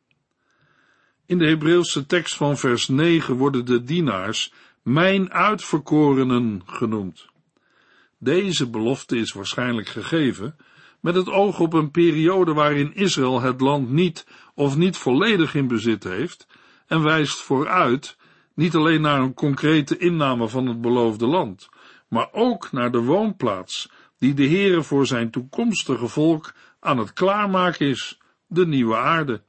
In 1.26 1.38
de 1.38 1.46
Hebreeuwse 1.46 2.06
tekst 2.06 2.34
van 2.34 2.58
vers 2.58 2.88
9 2.88 3.36
worden 3.36 3.64
de 3.64 3.82
dienaars 3.82 4.52
mijn 4.82 5.32
uitverkorenen 5.32 6.62
genoemd. 6.66 7.28
Deze 8.18 8.70
belofte 8.70 9.16
is 9.16 9.32
waarschijnlijk 9.32 9.88
gegeven 9.88 10.56
met 11.00 11.14
het 11.14 11.28
oog 11.28 11.60
op 11.60 11.72
een 11.72 11.90
periode 11.90 12.52
waarin 12.52 12.94
Israël 12.94 13.40
het 13.40 13.60
land 13.60 13.90
niet 13.90 14.26
of 14.54 14.76
niet 14.76 14.96
volledig 14.96 15.54
in 15.54 15.66
bezit 15.66 16.04
heeft 16.04 16.46
en 16.86 17.02
wijst 17.02 17.40
vooruit 17.40 18.16
niet 18.54 18.74
alleen 18.74 19.00
naar 19.00 19.20
een 19.20 19.34
concrete 19.34 19.98
inname 19.98 20.48
van 20.48 20.66
het 20.66 20.80
beloofde 20.80 21.26
land, 21.26 21.68
maar 22.08 22.28
ook 22.32 22.72
naar 22.72 22.92
de 22.92 23.02
woonplaats 23.02 23.90
die 24.20 24.34
de 24.34 24.46
Heere 24.46 24.82
voor 24.82 25.06
zijn 25.06 25.30
toekomstige 25.30 26.08
volk 26.08 26.52
aan 26.80 26.98
het 26.98 27.12
klaarmaken 27.12 27.86
is, 27.86 28.20
de 28.46 28.66
nieuwe 28.66 28.96
aarde. 28.96 29.42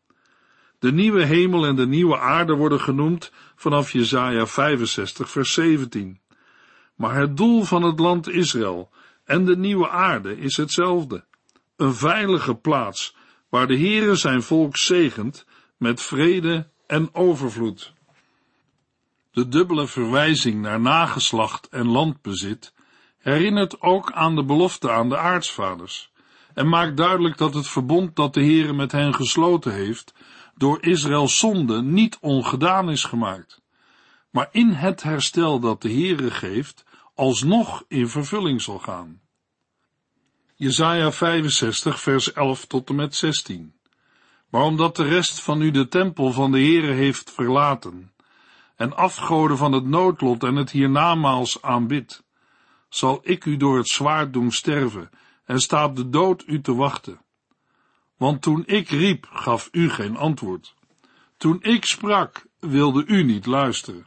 De 0.80 0.92
nieuwe 0.92 1.26
hemel 1.26 1.66
en 1.66 1.76
de 1.76 1.88
nieuwe 1.88 2.18
aarde 2.18 2.54
worden 2.54 2.80
genoemd 2.80 3.32
vanaf 3.56 3.92
Jesaja 3.92 4.46
65 4.46 5.30
vers 5.30 5.54
17. 5.54 6.20
Maar 6.96 7.16
het 7.16 7.38
doel 7.38 7.64
van 7.64 7.84
het 7.84 8.00
land 8.00 8.30
Israël 8.30 8.90
en 9.26 9.46
de 9.46 9.58
nieuwe 9.58 9.90
aarde 9.90 10.38
is 10.38 10.58
hetzelfde. 10.58 11.26
Een 11.76 11.94
veilige 11.94 12.56
plaats 12.56 13.16
waar 13.50 13.68
de 13.68 13.78
Heere 13.78 14.16
zijn 14.16 14.44
volk 14.44 14.78
zegent 14.78 15.46
met 15.78 16.02
vrede 16.02 16.70
en 16.88 17.10
overvloed. 17.14 17.94
De 19.32 19.48
dubbele 19.48 19.88
verwijzing 19.88 20.62
naar 20.62 20.80
nageslacht 20.80 21.68
en 21.70 21.88
landbezit 21.88 22.74
herinnert 23.22 23.82
ook 23.82 24.12
aan 24.12 24.36
de 24.36 24.44
belofte 24.44 24.92
aan 24.92 25.10
de 25.10 25.18
aartsvaders 25.18 26.12
en 26.54 26.70
maakt 26.70 26.98
duidelijk 26.98 27.38
dat 27.38 27.54
het 27.54 27.68
verbond 27.68 28.16
dat 28.16 28.34
de 28.34 28.42
Heere 28.42 28.74
met 28.74 28.92
hen 28.92 29.14
gesloten 29.14 29.74
heeft 29.74 30.14
door 30.56 30.84
Israëls 30.84 31.38
zonde 31.38 31.82
niet 31.82 32.18
ongedaan 32.22 32.90
is 32.90 33.04
gemaakt, 33.04 33.62
maar 34.30 34.50
in 34.52 34.70
het 34.70 35.04
herstel 35.04 35.60
dat 35.60 35.82
de 35.82 35.92
Heere 35.92 36.32
geeft, 36.32 36.84
alsnog 37.16 37.84
in 37.88 38.10
vervulling 38.10 38.62
zal 38.62 38.80
gaan. 38.80 39.22
Jesaja 40.56 41.12
65 41.12 42.00
vers 42.00 42.34
11 42.34 42.66
tot 42.66 42.90
en 42.90 42.96
met 42.96 43.16
16. 43.16 43.74
Maar 44.50 44.64
omdat 44.64 44.96
de 44.96 45.04
rest 45.04 45.40
van 45.40 45.62
u 45.62 45.72
de 45.72 45.88
tempel 45.88 46.32
van 46.32 46.52
de 46.52 46.58
Heere 46.58 46.92
heeft 46.92 47.32
verlaten, 47.32 48.12
en 48.76 48.96
afgoden 48.96 49.58
van 49.58 49.72
het 49.72 49.86
noodlot 49.86 50.44
en 50.44 50.56
het 50.56 50.72
hiernamaals 50.72 51.62
aanbidt, 51.62 52.24
zal 52.94 53.20
ik 53.24 53.46
u 53.46 53.58
door 53.58 53.78
het 53.78 53.90
zwaard 53.90 54.34
doen 54.34 54.52
sterven, 54.52 55.10
en 55.46 55.60
staat 55.60 55.96
de 55.96 56.10
dood 56.10 56.44
u 56.48 56.62
te 56.62 56.76
wachten. 56.76 57.22
Want 58.18 58.42
toen 58.42 58.64
ik 58.66 58.90
riep, 58.90 59.28
gaf 59.32 59.70
u 59.72 59.90
geen 59.90 60.18
antwoord. 60.18 60.76
Toen 61.38 61.58
ik 61.62 61.86
sprak, 61.86 62.46
wilde 62.60 63.06
u 63.06 63.24
niet 63.24 63.46
luisteren. 63.46 64.06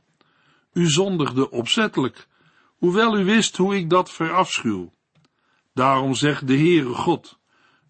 U 0.72 0.90
zondigde 0.90 1.50
opzettelijk, 1.50 2.28
hoewel 2.76 3.18
u 3.18 3.24
wist 3.24 3.56
hoe 3.56 3.76
ik 3.76 3.90
dat 3.90 4.10
verafschuw. 4.10 4.92
Daarom 5.72 6.14
zegt 6.14 6.46
de 6.46 6.56
Heere 6.56 6.94
God, 6.94 7.38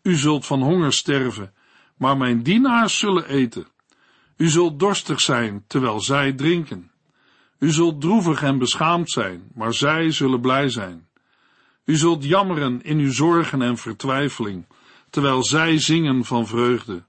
u 0.03 0.17
zult 0.17 0.47
van 0.47 0.63
honger 0.63 0.93
sterven, 0.93 1.55
maar 1.97 2.17
mijn 2.17 2.43
dienaars 2.43 2.99
zullen 2.99 3.29
eten. 3.29 3.67
U 4.37 4.49
zult 4.49 4.79
dorstig 4.79 5.21
zijn, 5.21 5.65
terwijl 5.67 6.01
zij 6.01 6.33
drinken. 6.33 6.91
U 7.65 7.71
zult 7.71 8.01
droevig 8.01 8.43
en 8.43 8.59
beschaamd 8.59 9.11
zijn, 9.11 9.51
maar 9.55 9.75
zij 9.75 10.11
zullen 10.11 10.41
blij 10.41 10.69
zijn. 10.69 11.09
U 11.85 11.97
zult 11.97 12.25
jammeren 12.25 12.83
in 12.83 12.99
uw 12.99 13.13
zorgen 13.13 13.63
en 13.63 13.77
vertwijfeling, 13.77 14.67
terwijl 15.11 15.45
zij 15.45 15.79
zingen 15.79 16.25
van 16.25 16.47
vreugde. 16.47 17.05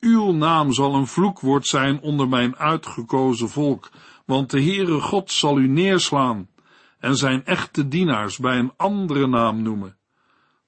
Uw 0.00 0.32
naam 0.32 0.72
zal 0.72 0.94
een 0.94 1.06
vloekwoord 1.06 1.66
zijn 1.66 2.00
onder 2.00 2.28
mijn 2.28 2.56
uitgekozen 2.56 3.48
volk, 3.48 3.90
want 4.26 4.50
de 4.50 4.62
Heere 4.62 5.00
God 5.00 5.30
zal 5.30 5.58
u 5.58 5.68
neerslaan 5.68 6.48
en 6.98 7.16
zijn 7.16 7.44
echte 7.44 7.88
dienaars 7.88 8.38
bij 8.38 8.58
een 8.58 8.72
andere 8.76 9.26
naam 9.26 9.62
noemen. 9.62 9.96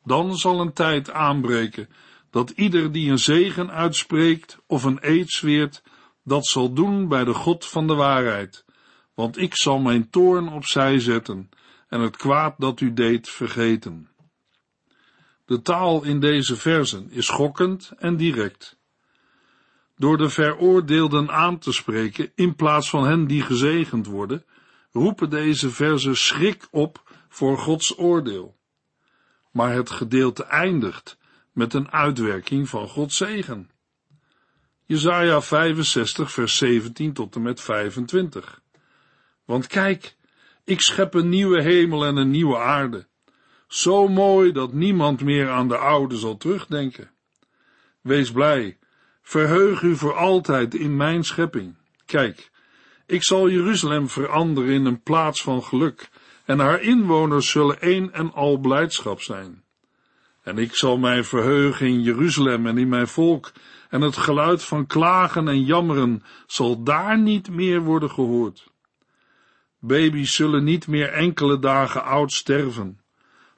Dan 0.05 0.37
zal 0.37 0.61
een 0.61 0.73
tijd 0.73 1.11
aanbreken 1.11 1.89
dat 2.31 2.51
ieder 2.51 2.93
die 2.93 3.11
een 3.11 3.19
zegen 3.19 3.71
uitspreekt 3.71 4.59
of 4.67 4.85
een 4.85 4.99
eed 5.01 5.31
zweert, 5.31 5.83
dat 6.25 6.47
zal 6.47 6.73
doen 6.73 7.09
bij 7.09 7.25
de 7.25 7.35
God 7.35 7.67
van 7.67 7.87
de 7.87 7.95
waarheid, 7.95 8.65
want 9.15 9.39
ik 9.39 9.57
zal 9.57 9.79
mijn 9.79 10.11
toorn 10.11 10.49
opzij 10.49 10.99
zetten 10.99 11.51
en 11.89 12.01
het 12.01 12.17
kwaad 12.17 12.55
dat 12.59 12.81
u 12.81 12.93
deed 12.93 13.29
vergeten. 13.29 14.09
De 15.45 15.63
taal 15.63 16.05
in 16.05 16.21
deze 16.21 16.57
versen 16.57 17.11
is 17.11 17.27
schokkend 17.27 17.93
en 17.99 18.17
direct. 18.17 18.81
Door 19.97 20.17
de 20.17 20.29
veroordeelden 20.29 21.31
aan 21.31 21.59
te 21.59 21.73
spreken 21.73 22.33
in 22.35 22.55
plaats 22.55 22.91
van 22.91 23.05
hen 23.05 23.27
die 23.27 23.43
gezegend 23.43 24.07
worden, 24.07 24.45
roepen 24.93 25.31
deze 25.31 25.71
versen 25.71 26.17
schrik 26.17 26.69
op 26.71 27.03
voor 27.29 27.59
Gods 27.59 27.99
oordeel. 27.99 28.57
Maar 29.51 29.73
het 29.73 29.91
gedeelte 29.91 30.45
eindigt 30.45 31.19
met 31.53 31.75
een 31.75 31.91
uitwerking 31.91 32.69
van 32.69 32.89
Gods 32.89 33.17
zegen. 33.17 33.71
Jesaja 34.85 35.41
65 35.41 36.33
vers 36.33 36.57
17 36.57 37.13
tot 37.13 37.35
en 37.35 37.43
met 37.43 37.61
25. 37.61 38.62
Want 39.45 39.67
kijk, 39.67 40.17
ik 40.65 40.81
schep 40.81 41.15
een 41.15 41.29
nieuwe 41.29 41.63
hemel 41.63 42.05
en 42.05 42.17
een 42.17 42.31
nieuwe 42.31 42.59
aarde, 42.59 43.07
zo 43.67 44.09
mooi 44.09 44.53
dat 44.53 44.73
niemand 44.73 45.23
meer 45.23 45.51
aan 45.51 45.69
de 45.69 45.77
oude 45.77 46.17
zal 46.17 46.37
terugdenken. 46.37 47.11
Wees 48.01 48.33
blij, 48.33 48.79
verheug 49.23 49.83
u 49.83 49.97
voor 49.97 50.15
altijd 50.15 50.75
in 50.75 50.97
mijn 50.97 51.25
schepping. 51.25 51.75
Kijk, 52.05 52.51
ik 53.07 53.25
zal 53.25 53.49
Jeruzalem 53.49 54.09
veranderen 54.09 54.71
in 54.71 54.85
een 54.85 55.03
plaats 55.03 55.43
van 55.43 55.63
geluk, 55.63 56.11
en 56.45 56.59
haar 56.59 56.83
inwoners 56.83 57.51
zullen 57.51 57.77
een 57.81 58.13
en 58.13 58.33
al 58.33 58.59
blijdschap 58.59 59.21
zijn. 59.21 59.65
En 60.43 60.59
ik 60.59 60.75
zal 60.75 60.99
mij 60.99 61.25
verheugen 61.25 61.87
in 61.87 62.03
Jeruzalem 62.03 62.67
en 62.67 62.79
in 62.79 62.89
mijn 62.89 63.09
volk, 63.09 63.53
en 63.89 64.01
het 64.01 64.17
geluid 64.17 64.65
van 64.65 64.87
klagen 64.87 65.49
en 65.49 65.65
jammeren 65.65 66.23
zal 66.47 66.83
daar 66.83 67.19
niet 67.19 67.51
meer 67.51 67.81
worden 67.81 68.11
gehoord. 68.11 68.72
Baby's 69.85 70.35
zullen 70.35 70.65
niet 70.65 70.87
meer 70.87 71.09
enkele 71.09 71.59
dagen 71.59 72.05
oud 72.05 72.33
sterven. 72.33 73.01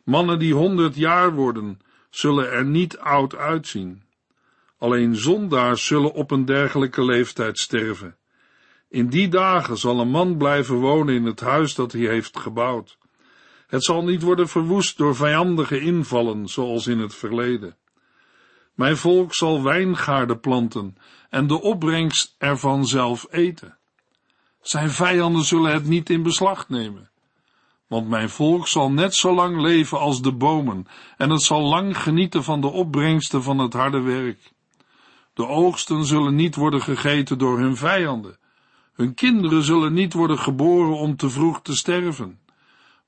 Mannen 0.04 0.38
die 0.38 0.54
honderd 0.54 0.96
jaar 0.96 1.34
worden, 1.34 1.80
zullen 2.10 2.50
er 2.50 2.64
niet 2.64 2.98
oud 2.98 3.36
uitzien. 3.36 4.02
Alleen 4.78 5.16
zondaars 5.16 5.86
zullen 5.86 6.12
op 6.12 6.30
een 6.30 6.44
dergelijke 6.44 7.04
leeftijd 7.04 7.58
sterven. 7.58 8.16
In 8.88 9.08
die 9.08 9.28
dagen 9.28 9.76
zal 9.76 10.00
een 10.00 10.08
man 10.08 10.36
blijven 10.36 10.76
wonen 10.76 11.14
in 11.14 11.24
het 11.24 11.40
huis 11.40 11.74
dat 11.74 11.92
hij 11.92 12.06
heeft 12.06 12.38
gebouwd. 12.38 12.98
Het 13.66 13.84
zal 13.84 14.04
niet 14.04 14.22
worden 14.22 14.48
verwoest 14.48 14.96
door 14.96 15.16
vijandige 15.16 15.80
invallen, 15.80 16.48
zoals 16.48 16.86
in 16.86 16.98
het 16.98 17.14
verleden. 17.14 17.76
Mijn 18.74 18.96
volk 18.96 19.34
zal 19.34 19.62
wijngaarden 19.62 20.40
planten 20.40 20.96
en 21.30 21.46
de 21.46 21.60
opbrengst 21.60 22.34
ervan 22.38 22.86
zelf 22.86 23.26
eten. 23.30 23.78
Zijn 24.64 24.90
vijanden 24.90 25.44
zullen 25.44 25.72
het 25.72 25.86
niet 25.86 26.10
in 26.10 26.22
beslag 26.22 26.68
nemen. 26.68 27.10
Want 27.86 28.08
mijn 28.08 28.30
volk 28.30 28.68
zal 28.68 28.90
net 28.90 29.14
zo 29.14 29.34
lang 29.34 29.60
leven 29.60 29.98
als 29.98 30.22
de 30.22 30.32
bomen, 30.32 30.86
en 31.16 31.30
het 31.30 31.42
zal 31.42 31.62
lang 31.62 31.98
genieten 31.98 32.44
van 32.44 32.60
de 32.60 32.66
opbrengsten 32.66 33.42
van 33.42 33.58
het 33.58 33.72
harde 33.72 34.00
werk. 34.00 34.52
De 35.34 35.46
oogsten 35.46 36.04
zullen 36.04 36.34
niet 36.34 36.54
worden 36.54 36.82
gegeten 36.82 37.38
door 37.38 37.58
hun 37.58 37.76
vijanden. 37.76 38.38
Hun 38.92 39.14
kinderen 39.14 39.62
zullen 39.62 39.92
niet 39.92 40.12
worden 40.12 40.38
geboren 40.38 40.96
om 40.96 41.16
te 41.16 41.30
vroeg 41.30 41.62
te 41.62 41.76
sterven, 41.76 42.40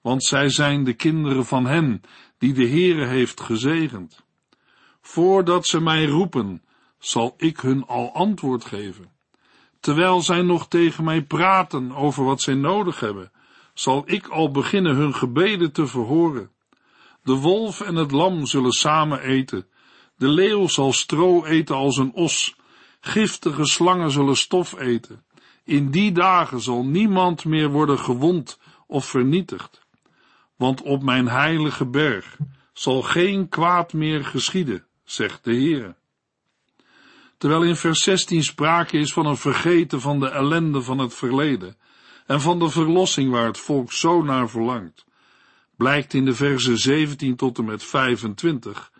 want 0.01 0.25
zij 0.25 0.49
zijn 0.49 0.85
de 0.85 0.95
kinderen 0.95 1.47
van 1.47 1.67
hen 1.67 2.01
die 2.39 2.53
de 2.53 2.69
Heere 2.69 3.07
heeft 3.07 3.41
gezegend. 3.41 4.25
Voordat 5.01 5.67
ze 5.67 5.81
mij 5.81 6.07
roepen, 6.07 6.63
zal 6.99 7.35
ik 7.37 7.61
hun 7.61 7.87
al 7.87 8.15
antwoord 8.15 8.65
geven. 8.65 9.16
Terwijl 9.81 10.21
zij 10.21 10.43
nog 10.43 10.69
tegen 10.69 11.05
mij 11.05 11.23
praten 11.23 11.93
over 11.93 12.25
wat 12.25 12.41
zij 12.41 12.55
nodig 12.55 13.01
hebben, 13.01 13.33
zal 13.75 14.03
ik 14.07 14.27
al 14.27 14.51
beginnen 14.51 14.97
hun 14.97 15.15
gebeden 15.15 15.73
te 15.73 15.87
verhoren. 15.87 16.51
De 17.23 17.35
wolf 17.35 17.81
en 17.81 17.95
het 17.95 18.11
lam 18.11 18.47
zullen 18.47 18.73
samen 18.73 19.21
eten. 19.21 19.67
De 20.17 20.29
leeuw 20.29 20.69
zal 20.69 20.93
stro 20.93 21.45
eten 21.45 21.77
als 21.77 21.97
een 21.97 22.13
os. 22.15 22.57
Giftige 23.01 23.65
slangen 23.65 24.11
zullen 24.11 24.37
stof 24.37 24.79
eten. 24.79 25.25
In 25.65 25.91
die 25.91 26.13
dagen 26.13 26.61
zal 26.61 26.85
niemand 26.85 27.45
meer 27.45 27.71
worden 27.71 27.99
gewond 27.99 28.59
of 28.87 29.07
vernietigd. 29.07 29.81
Want 30.57 30.83
op 30.83 31.03
mijn 31.03 31.29
heilige 31.29 31.87
berg 31.87 32.37
zal 32.73 33.03
geen 33.03 33.49
kwaad 33.49 33.93
meer 33.93 34.25
geschieden, 34.25 34.87
zegt 35.05 35.45
de 35.45 35.55
Heer. 35.55 35.97
Terwijl 37.39 37.63
in 37.63 37.77
vers 37.77 38.03
16 38.03 38.43
sprake 38.43 38.99
is 38.99 39.13
van 39.13 39.27
een 39.27 39.37
vergeten 39.37 40.01
van 40.01 40.21
de 40.21 40.29
ellende 40.29 40.83
van 40.83 40.99
het 40.99 41.15
verleden 41.15 41.77
en 42.27 42.41
van 42.41 42.59
de 42.59 42.71
verlossing 42.71 43.31
waar 43.31 43.47
het 43.47 43.59
volk 43.59 43.93
zo 43.93 44.23
naar 44.23 44.49
verlangt, 44.49 45.05
blijkt 45.77 46.15
in 46.15 46.25
de 46.25 46.35
versen 46.35 46.79
17 46.79 47.37
tot 47.37 47.59
en 47.59 47.65
met 47.65 47.85
25 47.85 48.93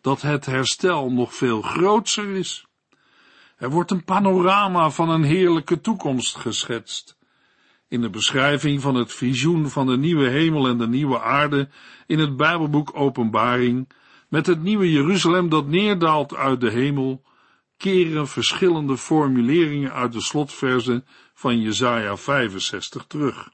dat 0.00 0.22
het 0.22 0.46
herstel 0.46 1.10
nog 1.10 1.34
veel 1.34 1.62
grootser 1.62 2.30
is. 2.30 2.66
Er 3.56 3.70
wordt 3.70 3.90
een 3.90 4.04
panorama 4.04 4.90
van 4.90 5.10
een 5.10 5.22
heerlijke 5.22 5.80
toekomst 5.80 6.36
geschetst. 6.36 7.16
In 7.88 8.00
de 8.00 8.10
beschrijving 8.10 8.80
van 8.80 8.94
het 8.94 9.12
visioen 9.12 9.70
van 9.70 9.86
de 9.86 9.96
nieuwe 9.96 10.28
hemel 10.28 10.68
en 10.68 10.78
de 10.78 10.88
nieuwe 10.88 11.20
aarde 11.20 11.68
in 12.06 12.18
het 12.18 12.36
Bijbelboek 12.36 12.90
Openbaring, 12.94 13.88
met 14.28 14.46
het 14.46 14.62
nieuwe 14.62 14.90
Jeruzalem 14.90 15.48
dat 15.48 15.66
neerdaalt 15.66 16.34
uit 16.34 16.60
de 16.60 16.70
hemel, 16.70 17.22
keren 17.82 18.28
verschillende 18.28 18.96
formuleringen 18.96 19.92
uit 19.92 20.12
de 20.12 20.20
slotverzen 20.20 21.06
van 21.34 21.60
Jesaja 21.60 22.16
65 22.16 23.04
terug. 23.06 23.50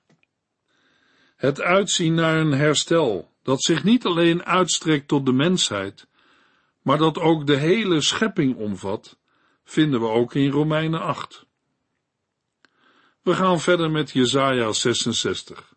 Het 1.36 1.60
uitzien 1.60 2.14
naar 2.14 2.36
een 2.36 2.52
herstel, 2.52 3.34
dat 3.42 3.62
zich 3.62 3.84
niet 3.84 4.04
alleen 4.04 4.44
uitstrekt 4.44 5.08
tot 5.08 5.26
de 5.26 5.32
mensheid, 5.32 6.06
maar 6.82 6.98
dat 6.98 7.18
ook 7.18 7.46
de 7.46 7.56
hele 7.56 8.00
schepping 8.00 8.56
omvat, 8.56 9.18
vinden 9.64 10.00
we 10.00 10.06
ook 10.06 10.34
in 10.34 10.50
Romeinen 10.50 11.00
8. 11.00 11.46
We 13.22 13.34
gaan 13.34 13.60
verder 13.60 13.90
met 13.90 14.10
Jesaja 14.10 14.72
66. 14.72 15.74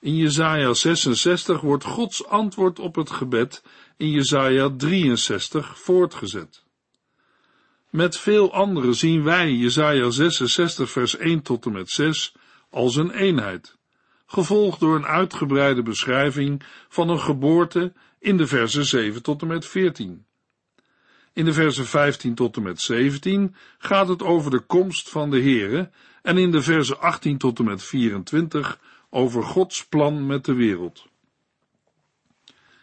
In 0.00 0.16
Jesaja 0.16 0.74
66 0.74 1.60
wordt 1.60 1.84
Gods 1.84 2.26
antwoord 2.26 2.78
op 2.78 2.94
het 2.94 3.10
gebed 3.10 3.62
in 3.96 4.10
Jesaja 4.10 4.70
63 4.76 5.78
voortgezet. 5.78 6.65
Met 7.96 8.18
veel 8.18 8.52
anderen 8.52 8.94
zien 8.94 9.22
wij 9.22 9.52
Jesaja 9.52 10.10
66 10.10 10.90
vers 10.90 11.16
1 11.16 11.42
tot 11.42 11.66
en 11.66 11.72
met 11.72 11.90
6 11.90 12.34
als 12.70 12.96
een 12.96 13.10
eenheid, 13.10 13.76
gevolgd 14.26 14.80
door 14.80 14.96
een 14.96 15.06
uitgebreide 15.06 15.82
beschrijving 15.82 16.62
van 16.88 17.08
een 17.08 17.20
geboorte 17.20 17.92
in 18.18 18.36
de 18.36 18.46
versen 18.46 18.84
7 18.84 19.22
tot 19.22 19.42
en 19.42 19.48
met 19.48 19.66
14. 19.66 20.24
In 21.32 21.44
de 21.44 21.52
versen 21.52 21.86
15 21.86 22.34
tot 22.34 22.56
en 22.56 22.62
met 22.62 22.80
17 22.80 23.54
gaat 23.78 24.08
het 24.08 24.22
over 24.22 24.50
de 24.50 24.60
komst 24.60 25.08
van 25.08 25.30
de 25.30 25.42
Here 25.42 25.90
en 26.22 26.38
in 26.38 26.50
de 26.50 26.62
versen 26.62 27.00
18 27.00 27.38
tot 27.38 27.58
en 27.58 27.64
met 27.64 27.82
24 27.82 28.80
over 29.10 29.42
Gods 29.42 29.86
plan 29.86 30.26
met 30.26 30.44
de 30.44 30.54
wereld. 30.54 31.06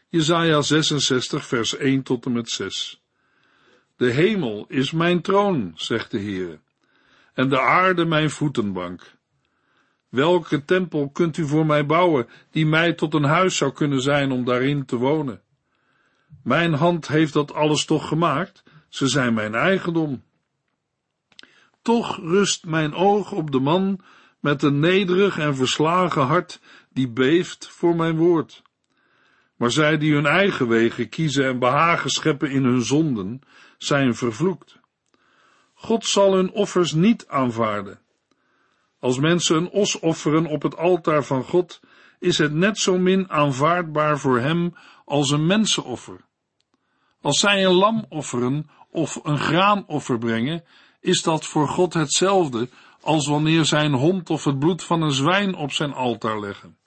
Jesaja 0.10 0.62
66 0.62 1.46
vers 1.46 1.76
1 1.76 2.04
tot 2.04 2.26
en 2.26 2.32
met 2.32 2.50
6. 2.50 3.03
De 3.96 4.12
hemel 4.12 4.66
is 4.68 4.92
mijn 4.92 5.22
troon, 5.22 5.72
zegt 5.76 6.12
de 6.12 6.20
Heer, 6.20 6.60
en 7.34 7.50
de 7.50 7.60
aarde 7.60 8.06
mijn 8.06 8.30
voetenbank. 8.30 9.16
Welke 10.10 10.66
tempel 10.66 11.10
kunt 11.10 11.38
u 11.38 11.48
voor 11.48 11.66
mij 11.66 11.86
bouwen, 11.86 12.28
die 12.52 12.66
mij 12.66 12.94
tot 12.94 13.14
een 13.14 13.24
huis 13.24 13.58
zou 13.58 13.72
kunnen 13.72 14.02
zijn 14.02 14.32
om 14.32 14.46
daarin 14.46 14.86
te 14.86 14.96
wonen? 14.96 15.42
Mijn 16.44 16.74
hand 16.74 17.08
heeft 17.08 17.34
dat 17.34 17.54
alles 17.54 17.86
toch 17.86 18.08
gemaakt, 18.08 18.64
ze 18.90 19.08
zijn 19.08 19.34
mijn 19.34 19.56
eigendom. 19.56 20.24
Toch 21.82 22.18
rust 22.18 22.66
mijn 22.66 22.94
oog 22.94 23.32
op 23.32 23.52
de 23.52 23.60
man 23.60 24.00
met 24.40 24.64
een 24.64 24.80
nederig 24.80 25.38
en 25.38 25.56
verslagen 25.56 26.22
hart, 26.22 26.60
die 26.90 27.10
beeft 27.10 27.68
voor 27.70 27.96
mijn 27.96 28.16
woord. 28.16 28.62
Maar 29.56 29.72
zij 29.72 29.98
die 29.98 30.14
hun 30.14 30.26
eigen 30.26 30.68
wegen 30.68 31.10
kiezen 31.10 31.46
en 31.46 31.60
behagen 31.60 32.10
scheppen 32.10 32.52
in 32.52 32.64
hun 32.64 32.82
zonden, 32.82 33.42
zijn 33.84 34.16
vervloekt. 34.16 34.80
God 35.74 36.06
zal 36.06 36.34
hun 36.34 36.52
offers 36.52 36.92
niet 36.92 37.28
aanvaarden. 37.28 38.00
Als 39.00 39.20
mensen 39.20 39.56
een 39.56 39.70
os 39.70 40.00
offeren 40.00 40.46
op 40.46 40.62
het 40.62 40.78
altaar 40.78 41.24
van 41.24 41.44
God, 41.44 41.80
is 42.20 42.38
het 42.38 42.54
net 42.54 42.78
zo 42.78 42.98
min 42.98 43.30
aanvaardbaar 43.30 44.20
voor 44.20 44.40
hem 44.40 44.76
als 45.06 45.30
een 45.32 45.46
mensenoffer. 45.46 46.26
Als 47.22 47.40
zij 47.40 47.66
een 47.66 47.74
lam 47.74 48.06
offeren 48.10 48.70
of 48.90 49.20
een 49.24 49.40
graanoffer 49.40 50.18
brengen, 50.18 50.64
is 51.00 51.22
dat 51.22 51.46
voor 51.46 51.68
God 51.68 51.94
hetzelfde 51.94 52.70
als 53.02 53.28
wanneer 53.28 53.66
zij 53.66 53.86
een 53.86 53.94
hond 53.94 54.30
of 54.30 54.44
het 54.44 54.60
bloed 54.60 54.84
van 54.84 55.02
een 55.02 55.12
zwijn 55.12 55.56
op 55.56 55.72
zijn 55.72 55.94
altaar 55.94 56.40
leggen. 56.40 56.78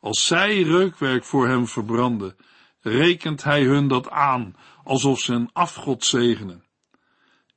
Als 0.00 0.26
zij 0.26 0.62
reukwerk 0.62 1.24
voor 1.24 1.48
hem 1.48 1.66
verbranden, 1.66 2.36
rekent 2.80 3.42
hij 3.44 3.62
hun 3.62 3.88
dat 3.88 4.10
aan, 4.10 4.56
alsof 4.84 5.20
ze 5.20 5.32
een 5.32 5.50
afgod 5.52 6.04
zegenen. 6.04 6.64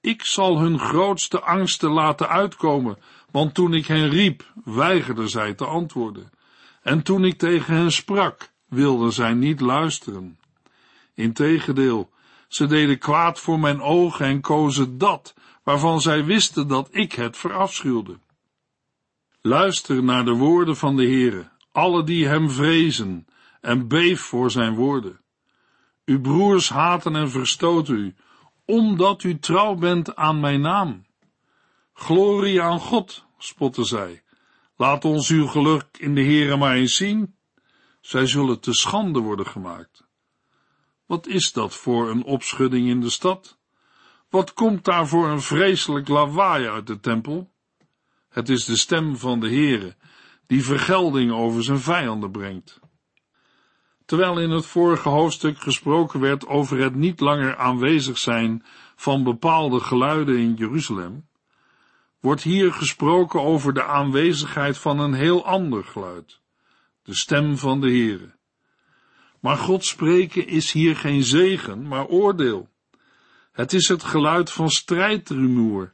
Ik 0.02 0.26
zal 0.26 0.60
hun 0.60 0.80
grootste 0.80 1.42
angsten 1.42 1.90
laten 1.90 2.30
uitkomen, 2.30 2.98
want 3.32 3.54
toen 3.54 3.74
ik 3.74 3.88
hen 3.88 4.10
riep, 4.10 4.52
weigerden 4.66 5.30
zij 5.30 5.54
te 5.54 5.66
antwoorden. 5.66 6.32
En 6.82 7.04
toen 7.04 7.26
ik 7.26 7.38
tegen 7.38 7.76
hen 7.76 7.92
sprak, 7.92 8.52
wilden 8.68 9.14
zij 9.14 9.34
niet 9.34 9.62
luisteren. 9.62 10.40
Integendeel, 11.14 12.10
ze 12.48 12.66
deden 12.66 12.98
kwaad 12.98 13.40
voor 13.40 13.60
mijn 13.60 13.82
ogen 13.82 14.26
en 14.26 14.42
kozen 14.42 14.98
dat, 14.98 15.34
waarvan 15.64 16.02
zij 16.02 16.26
wisten 16.26 16.68
dat 16.68 16.88
ik 16.92 17.14
het 17.14 17.38
verafschuwde. 17.38 18.18
Luister 19.42 20.04
naar 20.04 20.26
de 20.26 20.34
woorden 20.34 20.78
van 20.78 20.96
de 20.96 21.04
Heere, 21.04 21.50
alle 21.72 22.04
die 22.04 22.28
hem 22.28 22.50
vrezen, 22.50 23.28
en 23.62 23.88
beef 23.88 24.22
voor 24.22 24.52
zijn 24.52 24.76
woorden. 24.76 25.23
Uw 26.06 26.22
broers 26.22 26.70
haten 26.70 27.16
en 27.16 27.30
verstoten 27.30 27.96
u, 27.96 28.16
omdat 28.66 29.24
u 29.24 29.40
trouw 29.40 29.76
bent 29.76 30.16
aan 30.16 30.40
mijn 30.40 30.62
naam. 30.62 31.06
Glorie 31.94 32.62
aan 32.62 32.80
God, 32.80 33.26
spotten 33.38 33.86
zij. 33.86 34.24
Laat 34.76 35.06
ons 35.06 35.30
uw 35.30 35.48
geluk 35.48 35.98
in 35.98 36.16
de 36.16 36.24
Heere 36.24 36.58
maar 36.58 36.76
eens 36.76 36.96
zien. 36.96 37.36
Zij 38.02 38.28
zullen 38.28 38.60
te 38.60 38.74
schande 38.74 39.20
worden 39.20 39.48
gemaakt. 39.48 40.04
Wat 41.06 41.28
is 41.28 41.52
dat 41.52 41.76
voor 41.76 42.10
een 42.10 42.24
opschudding 42.24 42.88
in 42.88 43.02
de 43.02 43.10
stad? 43.10 43.58
Wat 44.30 44.54
komt 44.54 44.86
daar 44.86 45.08
voor 45.08 45.28
een 45.28 45.42
vreselijk 45.42 46.08
lawaai 46.08 46.68
uit 46.68 46.88
de 46.88 47.00
tempel? 47.00 47.52
Het 48.30 48.50
is 48.50 48.66
de 48.66 48.78
stem 48.78 49.18
van 49.18 49.40
de 49.40 49.48
Heere, 49.48 49.96
die 50.48 50.64
vergelding 50.64 51.32
over 51.32 51.64
zijn 51.64 51.80
vijanden 51.80 52.32
brengt. 52.32 52.80
Terwijl 54.06 54.40
in 54.40 54.50
het 54.50 54.66
vorige 54.66 55.10
hoofdstuk 55.10 55.60
gesproken 55.60 56.20
werd 56.20 56.48
over 56.48 56.78
het 56.80 56.96
niet 56.96 57.20
langer 57.20 57.58
aanwezig 57.58 58.18
zijn 58.18 58.66
van 58.96 59.24
bepaalde 59.24 59.80
geluiden 59.80 60.38
in 60.38 60.54
Jeruzalem, 60.54 61.28
wordt 62.20 62.42
hier 62.42 62.74
gesproken 62.74 63.42
over 63.42 63.74
de 63.74 63.84
aanwezigheid 63.84 64.78
van 64.78 65.00
een 65.00 65.14
heel 65.14 65.46
ander 65.46 65.84
geluid, 65.84 66.40
de 67.04 67.16
stem 67.16 67.58
van 67.58 67.82
de 67.82 67.88
Heere. 67.88 68.32
Maar 69.40 69.58
God 69.58 69.86
spreken 69.86 70.48
is 70.48 70.72
hier 70.72 70.96
geen 70.96 71.24
zegen, 71.24 71.88
maar 71.88 72.06
oordeel. 72.06 72.70
Het 73.52 73.74
is 73.74 73.88
het 73.88 74.04
geluid 74.04 74.52
van 74.52 74.70
strijdrumoer. 74.70 75.94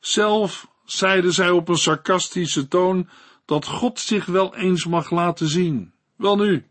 Zelf 0.00 0.68
zeiden 0.84 1.32
zij 1.32 1.50
op 1.50 1.68
een 1.68 1.78
sarcastische 1.78 2.68
toon 2.68 3.08
dat 3.44 3.66
God 3.66 4.00
zich 4.00 4.26
wel 4.26 4.56
eens 4.56 4.86
mag 4.86 5.10
laten 5.10 5.48
zien. 5.48 5.92
Welnu, 6.16 6.67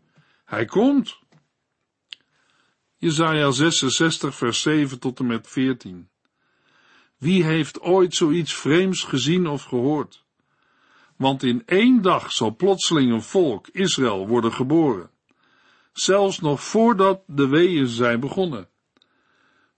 hij 0.48 0.64
komt. 0.64 1.18
Jesaja 2.96 3.50
66 3.50 4.34
vers 4.34 4.60
7 4.60 4.98
tot 4.98 5.18
en 5.18 5.26
met 5.26 5.48
14. 5.48 6.08
Wie 7.18 7.44
heeft 7.44 7.80
ooit 7.80 8.14
zoiets 8.14 8.54
vreemds 8.54 9.02
gezien 9.04 9.46
of 9.46 9.62
gehoord? 9.62 10.24
Want 11.16 11.42
in 11.42 11.62
één 11.66 12.02
dag 12.02 12.32
zal 12.32 12.56
plotseling 12.56 13.12
een 13.12 13.22
volk, 13.22 13.68
Israël, 13.68 14.26
worden 14.26 14.52
geboren. 14.52 15.10
Zelfs 15.92 16.40
nog 16.40 16.62
voordat 16.62 17.22
de 17.26 17.48
weeën 17.48 17.86
zijn 17.86 18.20
begonnen. 18.20 18.68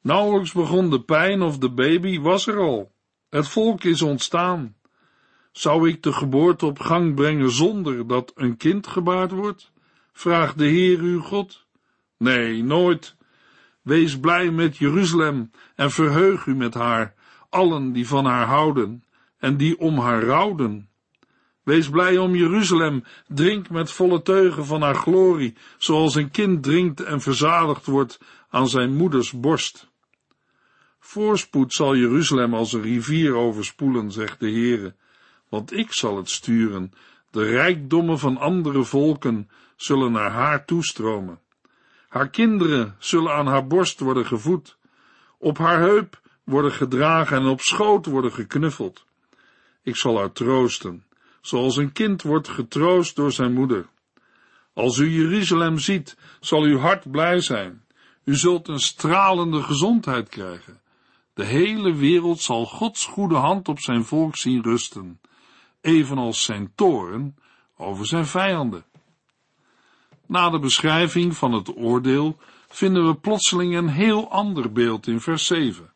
Nauwelijks 0.01 0.53
begon 0.53 0.91
de 0.91 1.03
pijn 1.03 1.43
of 1.43 1.59
de 1.59 1.71
baby 1.71 2.21
was 2.21 2.47
er 2.47 2.59
al. 2.59 2.93
Het 3.29 3.49
volk 3.49 3.85
is 3.85 4.03
ontstaan. 4.03 4.77
Zou 5.53 5.89
ik 5.89 6.03
de 6.03 6.13
geboorte 6.13 6.67
op 6.67 6.79
gang 6.79 7.15
brengen 7.15 7.51
zonder 7.51 8.07
dat 8.07 8.33
een 8.35 8.57
kind 8.57 8.87
gebaard 8.87 9.31
wordt? 9.31 9.73
Vraagt 10.13 10.59
de 10.59 10.67
Heer 10.67 10.99
uw 10.99 11.21
God. 11.21 11.67
Nee, 12.19 12.63
nooit. 12.63 13.17
Wees 13.83 14.19
blij 14.21 14.51
met 14.51 14.77
Jeruzalem 14.77 15.51
en 15.75 15.91
verheug 15.91 16.47
u 16.47 16.55
met 16.55 16.75
haar, 16.75 17.15
allen 17.49 17.93
die 17.93 18.07
van 18.07 18.25
haar 18.25 18.47
houden 18.47 19.05
en 19.39 19.57
die 19.57 19.79
om 19.79 19.99
haar 19.99 20.23
rouwden. 20.23 20.89
Wees 21.63 21.91
blij 21.91 22.19
om 22.19 22.35
Jeruzalem, 22.35 23.05
drink 23.29 23.71
met 23.71 23.93
volle 23.93 24.23
teugen 24.23 24.67
van 24.67 24.83
haar 24.83 24.95
glorie, 24.95 25.55
zoals 25.79 26.15
een 26.15 26.31
kind 26.31 26.63
drinkt 26.63 27.01
en 27.01 27.21
verzadigd 27.21 27.87
wordt 27.87 28.21
aan 28.49 28.69
zijn 28.69 28.97
moeders 28.97 29.33
borst. 29.33 29.89
Voorspoed 30.99 31.73
zal 31.73 31.97
Jeruzalem 31.97 32.55
als 32.55 32.73
een 32.73 32.83
rivier 32.83 33.35
overspoelen, 33.35 34.13
zegt 34.13 34.41
de 34.41 34.51
Heere, 34.51 34.95
want 35.49 35.73
ik 35.73 35.93
zal 35.93 36.17
het 36.17 36.31
sturen. 36.31 36.93
De 37.31 37.45
rijkdommen 37.45 38.19
van 38.19 38.37
andere 38.37 38.85
volken 38.85 39.51
zullen 39.83 40.13
naar 40.13 40.31
haar 40.31 40.65
toestromen. 40.65 41.41
Haar 42.09 42.29
kinderen 42.29 42.97
zullen 42.99 43.33
aan 43.33 43.47
haar 43.47 43.67
borst 43.67 44.01
worden 44.01 44.27
gevoed, 44.27 44.77
op 45.39 45.59
haar 45.59 45.81
heup 45.81 46.21
worden 46.45 46.73
gedragen 46.73 47.37
en 47.37 47.47
op 47.47 47.61
schoot 47.61 48.07
worden 48.07 48.33
geknuffeld. 48.33 49.05
Ik 49.83 49.97
zal 49.97 50.19
haar 50.19 50.33
troosten, 50.33 51.05
zoals 51.41 51.77
een 51.77 51.93
kind 51.93 52.23
wordt 52.23 52.49
getroost 52.49 53.17
door 53.17 53.33
zijn 53.33 53.53
moeder. 53.53 53.87
Als 54.75 54.99
u 54.99 55.11
Jeruzalem 55.11 55.79
ziet, 55.79 56.17
zal 56.41 56.63
uw 56.63 56.79
hart 56.79 57.11
blij 57.11 57.41
zijn. 57.41 57.85
U 58.25 58.35
zult 58.35 58.69
een 58.69 58.81
stralende 58.81 59.63
gezondheid 59.63 60.29
krijgen. 60.29 60.81
De 61.35 61.45
hele 61.45 61.95
wereld 61.95 62.41
zal 62.41 62.67
Gods 62.67 63.07
goede 63.07 63.35
hand 63.35 63.69
op 63.69 63.81
zijn 63.81 64.05
volk 64.05 64.37
zien 64.37 64.63
rusten, 64.63 65.21
evenals 65.81 66.45
zijn 66.45 66.73
toren 66.75 67.37
over 67.77 68.07
zijn 68.07 68.27
vijanden. 68.27 68.85
Na 70.31 70.51
de 70.51 70.59
beschrijving 70.59 71.37
van 71.37 71.53
het 71.53 71.77
oordeel 71.77 72.39
vinden 72.69 73.07
we 73.07 73.15
plotseling 73.15 73.77
een 73.77 73.89
heel 73.89 74.31
ander 74.31 74.73
beeld 74.73 75.07
in 75.07 75.21
vers 75.21 75.47
7. 75.47 75.93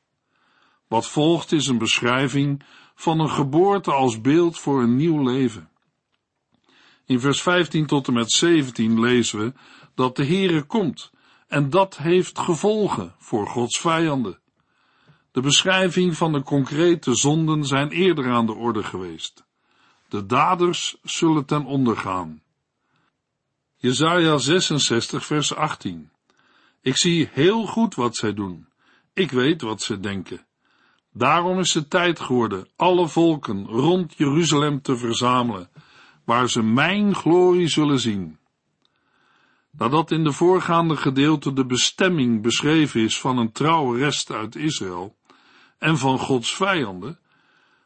Wat 0.89 1.09
volgt 1.09 1.53
is 1.53 1.67
een 1.67 1.79
beschrijving 1.79 2.63
van 2.95 3.21
een 3.21 3.31
geboorte 3.31 3.93
als 3.93 4.21
beeld 4.21 4.59
voor 4.59 4.83
een 4.83 4.97
nieuw 4.97 5.23
leven. 5.23 5.69
In 7.07 7.21
vers 7.21 7.43
15 7.43 7.87
tot 7.87 8.07
en 8.07 8.13
met 8.13 8.33
17 8.33 9.01
lezen 9.01 9.39
we 9.39 9.53
dat 9.95 10.17
de 10.17 10.25
Heere 10.27 10.63
komt 10.63 11.11
en 11.49 11.71
dat 11.71 11.97
heeft 11.97 12.39
gevolgen 12.39 13.15
voor 13.19 13.47
Gods 13.47 13.81
vijanden. 13.81 14.39
De 15.33 15.41
beschrijving 15.41 16.17
van 16.17 16.33
de 16.33 16.43
concrete 16.43 17.15
zonden 17.15 17.65
zijn 17.65 17.91
eerder 17.91 18.33
aan 18.33 18.47
de 18.47 18.55
orde 18.55 18.83
geweest. 18.83 19.45
De 20.09 20.27
daders 20.27 20.97
zullen 21.03 21.45
ten 21.45 21.65
onder 21.65 21.97
gaan. 21.97 22.43
Jesaja 23.85 24.39
66 24.39 25.27
vers 25.27 25.55
18 25.55 26.11
Ik 26.81 26.97
zie 26.97 27.29
heel 27.33 27.67
goed 27.67 27.95
wat 27.95 28.17
zij 28.17 28.35
doen. 28.35 28.67
Ik 29.13 29.31
weet 29.31 29.63
wat 29.63 29.83
ze 29.83 30.01
denken. 30.01 30.47
Daarom 31.13 31.59
is 31.59 31.75
het 31.75 31.91
tijd 31.91 32.21
geworden 32.21 32.69
alle 32.77 33.09
volken 33.09 33.67
rond 33.67 34.15
Jeruzalem 34.17 34.83
te 34.83 34.97
verzamelen, 34.97 35.71
waar 36.25 36.49
ze 36.51 36.63
mijn 36.63 37.15
glorie 37.15 37.69
zullen 37.69 37.99
zien. 37.99 38.39
Nadat 39.71 40.11
in 40.11 40.25
de 40.25 40.33
voorgaande 40.33 40.97
gedeelte 40.97 41.53
de 41.53 41.67
bestemming 41.67 42.43
beschreven 42.43 43.01
is 43.01 43.21
van 43.21 43.39
een 43.39 43.53
trouwe 43.53 43.99
rest 43.99 44.31
uit 44.31 44.57
Israël 44.57 45.17
en 45.79 45.99
van 45.99 46.19
Gods 46.19 46.55
vijanden, 46.55 47.19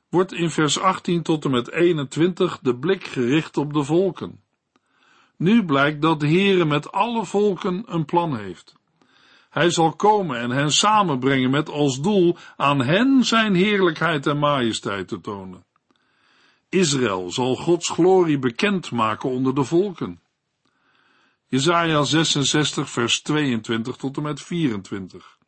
wordt 0.09 0.33
in 0.33 0.51
vers 0.51 0.79
18 0.79 1.23
tot 1.23 1.45
en 1.45 1.51
met 1.51 1.71
21 1.71 2.59
de 2.59 2.77
blik 2.77 3.05
gericht 3.05 3.57
op 3.57 3.73
de 3.73 3.85
volken. 3.85 4.47
Nu 5.39 5.65
blijkt 5.65 6.03
dat 6.03 6.21
de 6.21 6.27
Heere 6.27 6.65
met 6.65 6.93
alle 6.93 7.25
volken 7.25 7.83
een 7.87 8.05
plan 8.05 8.37
heeft. 8.37 8.75
Hij 9.51 9.71
zal 9.71 9.93
komen 9.93 10.41
en 10.41 10.51
hen 10.51 10.73
samenbrengen 10.73 11.51
met 11.51 11.69
als 11.69 12.01
doel 12.01 12.37
aan 12.57 12.81
hen 12.81 13.25
zijn 13.25 13.55
heerlijkheid 13.55 14.27
en 14.27 14.39
majesteit 14.39 15.09
te 15.09 15.21
tonen. 15.21 15.65
Israël 16.69 17.31
zal 17.31 17.57
Gods 17.57 17.89
glorie 17.89 18.39
bekend 18.39 18.91
maken 18.91 19.31
onder 19.31 19.55
de 19.55 19.65
volken. 19.65 20.21
Jesaja 21.47 22.03
66 22.03 22.91
vers 22.91 23.23
22 23.23 23.97
tot 23.97 24.17
en 24.17 24.23
met 24.23 24.43
24. 24.43 25.39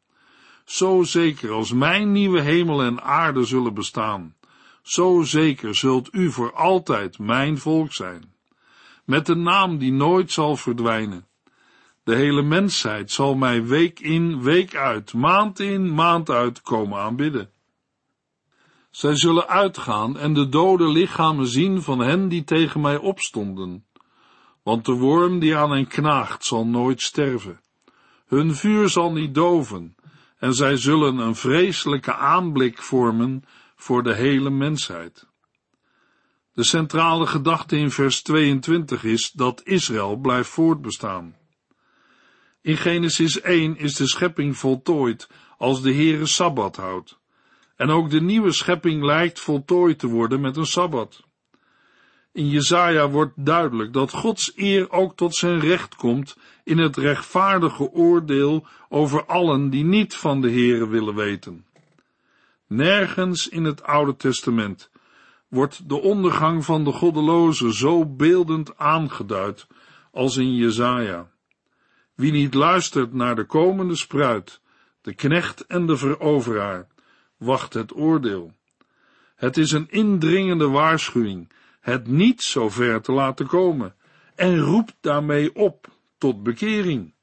Zo 0.65 1.03
zeker 1.03 1.51
als 1.51 1.73
mijn 1.73 2.13
nieuwe 2.13 2.41
hemel 2.41 2.83
en 2.83 3.03
aarde 3.03 3.45
zullen 3.45 3.75
bestaan, 3.75 4.37
zo 4.83 5.23
zeker 5.23 5.75
zult 5.75 6.09
u 6.13 6.31
voor 6.31 6.53
altijd 6.55 7.19
mijn 7.19 7.59
volk 7.59 7.93
zijn, 7.93 8.35
met 9.11 9.29
een 9.29 9.43
naam 9.43 9.79
die 9.79 9.93
nooit 9.93 10.33
zal 10.33 10.57
verdwijnen. 10.57 11.27
De 12.05 12.15
hele 12.15 12.43
mensheid 12.43 13.11
zal 13.11 13.35
mij 13.35 13.65
week 13.65 14.01
in, 14.01 14.43
week 14.43 14.77
uit, 14.77 15.15
maand 15.15 15.61
in, 15.61 15.95
maand 15.95 16.31
uit 16.31 16.63
komen 16.63 16.99
aanbidden. 16.99 17.51
Zij 18.91 19.17
zullen 19.17 19.49
uitgaan 19.49 20.19
en 20.19 20.33
de 20.33 20.49
dode 20.49 20.89
lichamen 20.89 21.47
zien 21.47 21.83
van 21.83 21.99
hen 21.99 22.29
die 22.29 22.45
tegen 22.45 22.81
mij 22.81 22.97
opstonden. 22.97 23.85
Want 24.63 24.85
de 24.85 24.93
worm 24.93 25.39
die 25.39 25.57
aan 25.57 25.71
hen 25.71 25.87
knaagt 25.87 26.45
zal 26.45 26.67
nooit 26.67 27.01
sterven. 27.01 27.61
Hun 28.27 28.55
vuur 28.55 28.89
zal 28.89 29.13
niet 29.13 29.35
doven, 29.35 29.95
en 30.39 30.55
zij 30.55 30.77
zullen 30.77 31.19
een 31.19 31.35
vreselijke 31.35 32.15
aanblik 32.15 32.83
vormen 32.83 33.45
voor 33.77 34.03
de 34.03 34.15
hele 34.15 34.51
mensheid. 34.51 35.30
De 36.53 36.65
centrale 36.65 37.27
gedachte 37.27 37.77
in 37.77 37.91
vers 37.91 38.23
22 38.23 39.05
is 39.05 39.31
dat 39.31 39.61
Israël 39.65 40.17
blijft 40.17 40.51
voortbestaan. 40.51 41.37
In 42.63 42.77
Genesis 42.77 43.41
1 43.41 43.77
is 43.77 43.95
de 43.95 44.09
schepping 44.09 44.57
voltooid 44.57 45.29
als 45.59 45.83
de 45.83 45.95
Heere 45.95 46.27
Sabbat 46.27 46.77
houdt. 46.77 47.19
En 47.77 47.91
ook 47.91 48.11
de 48.11 48.21
nieuwe 48.21 48.53
schepping 48.53 49.03
lijkt 49.03 49.41
voltooid 49.41 49.99
te 49.99 50.07
worden 50.07 50.41
met 50.41 50.57
een 50.57 50.67
Sabbat. 50.67 51.25
In 52.33 52.49
Jesaja 52.49 53.09
wordt 53.09 53.45
duidelijk 53.45 53.93
dat 53.93 54.11
Gods 54.11 54.53
eer 54.57 54.91
ook 54.91 55.17
tot 55.17 55.35
zijn 55.35 55.61
recht 55.61 55.95
komt 55.95 56.37
in 56.65 56.79
het 56.79 56.97
rechtvaardige 56.97 57.91
oordeel 57.91 58.67
over 58.89 59.25
allen 59.25 59.71
die 59.71 59.85
niet 59.85 60.17
van 60.17 60.41
de 60.41 60.51
Heere 60.51 60.89
willen 60.89 61.15
weten. 61.15 61.67
Nergens 62.67 63.49
in 63.49 63.65
het 63.65 63.83
Oude 63.83 64.17
Testament 64.17 64.91
wordt 65.51 65.89
de 65.89 66.01
ondergang 66.01 66.65
van 66.65 66.85
de 66.85 66.93
goddelozen 66.93 67.73
zo 67.73 68.07
beeldend 68.07 68.77
aangeduid 68.77 69.67
als 70.11 70.37
in 70.37 70.55
Jesaja. 70.55 71.31
Wie 72.15 72.33
niet 72.33 72.55
luistert 72.55 73.13
naar 73.13 73.37
de 73.37 73.45
komende 73.45 73.97
spruit, 73.97 74.61
de 75.01 75.15
knecht 75.15 75.67
en 75.67 75.87
de 75.87 75.97
veroveraar, 75.97 76.87
wacht 77.37 77.75
het 77.75 77.97
oordeel. 77.97 78.53
Het 79.35 79.57
is 79.57 79.73
een 79.73 79.91
indringende 79.91 80.69
waarschuwing 80.69 81.53
het 81.81 82.07
niet 82.07 82.43
zo 82.43 82.69
ver 82.69 83.03
te 83.03 83.13
laten 83.13 83.47
komen 83.47 83.95
en 84.35 84.59
roept 84.59 84.97
daarmee 85.01 85.55
op 85.55 85.87
tot 86.19 86.43
bekering. 86.43 87.15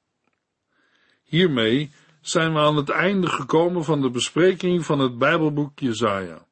Hiermee 1.23 1.91
zijn 2.21 2.53
we 2.53 2.59
aan 2.59 2.75
het 2.75 2.89
einde 2.89 3.27
gekomen 3.27 3.83
van 3.83 4.01
de 4.01 4.09
bespreking 4.09 4.85
van 4.85 4.99
het 4.99 5.17
Bijbelboek 5.17 5.79
Jesaja. 5.79 6.46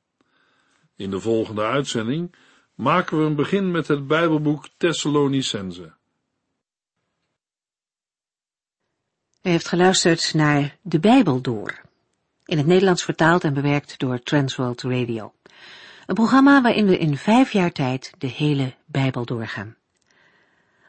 In 0.96 1.10
de 1.10 1.20
volgende 1.20 1.64
uitzending 1.64 2.36
maken 2.76 3.18
we 3.18 3.24
een 3.24 3.36
begin 3.36 3.72
met 3.72 3.88
het 3.88 4.08
Bijbelboek 4.08 4.70
Thessalonicense. 4.78 5.94
U 9.42 9.50
heeft 9.50 9.68
geluisterd 9.68 10.34
naar 10.34 10.78
De 10.82 11.00
Bijbel 11.00 11.42
Door, 11.42 11.82
in 12.46 12.58
het 12.58 12.68
Nederlands 12.68 13.04
vertaald 13.04 13.44
en 13.44 13.54
bewerkt 13.54 14.00
door 14.00 14.20
Transworld 14.20 14.82
Radio. 14.82 15.34
Een 16.06 16.16
programma 16.16 16.62
waarin 16.62 16.86
we 16.86 16.98
in 16.98 17.18
vijf 17.18 17.52
jaar 17.52 17.72
tijd 17.72 18.14
de 18.18 18.28
hele 18.28 18.74
Bijbel 18.86 19.26
doorgaan. 19.26 19.76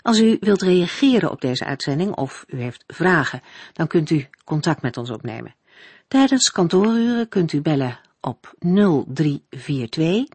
Als 0.03 0.21
u 0.21 0.37
wilt 0.41 0.63
reageren 0.63 1.31
op 1.31 1.41
deze 1.41 1.65
uitzending 1.65 2.15
of 2.15 2.45
u 2.49 2.61
heeft 2.61 2.85
vragen, 2.87 3.43
dan 3.73 3.87
kunt 3.87 4.11
u 4.11 4.29
contact 4.45 4.83
met 4.83 4.97
ons 4.97 5.11
opnemen. 5.11 5.55
Tijdens 6.09 6.51
kantooruren 6.51 7.29
kunt 7.29 7.53
u 7.53 7.61
bellen 7.61 7.99
op 8.27 8.55
0342 8.59 10.27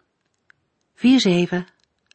47 0.95 1.65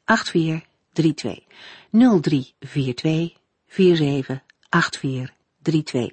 8432. 0.05 1.45
0342 1.91 3.35
47 3.67 4.41
8432. 4.69 6.13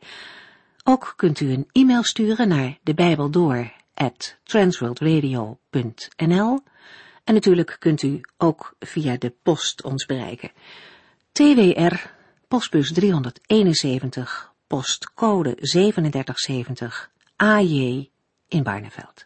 Ook 0.83 1.13
kunt 1.15 1.39
u 1.39 1.51
een 1.51 1.67
e-mail 1.71 2.03
sturen 2.03 2.47
naar 2.47 2.77
de 2.83 2.93
Bijbel 2.93 3.29
door 3.29 3.73
at 3.93 4.37
transworldradio.nl 4.43 6.59
en 7.23 7.33
natuurlijk 7.33 7.75
kunt 7.79 8.01
u 8.01 8.21
ook 8.37 8.75
via 8.79 9.17
de 9.17 9.33
post 9.43 9.83
ons 9.83 10.05
bereiken. 10.05 10.51
TWR, 11.31 11.95
postbus 12.47 12.93
371, 12.93 14.53
postcode 14.67 15.55
3770, 15.55 17.11
AJ 17.35 18.09
in 18.47 18.63
Barneveld. 18.63 19.25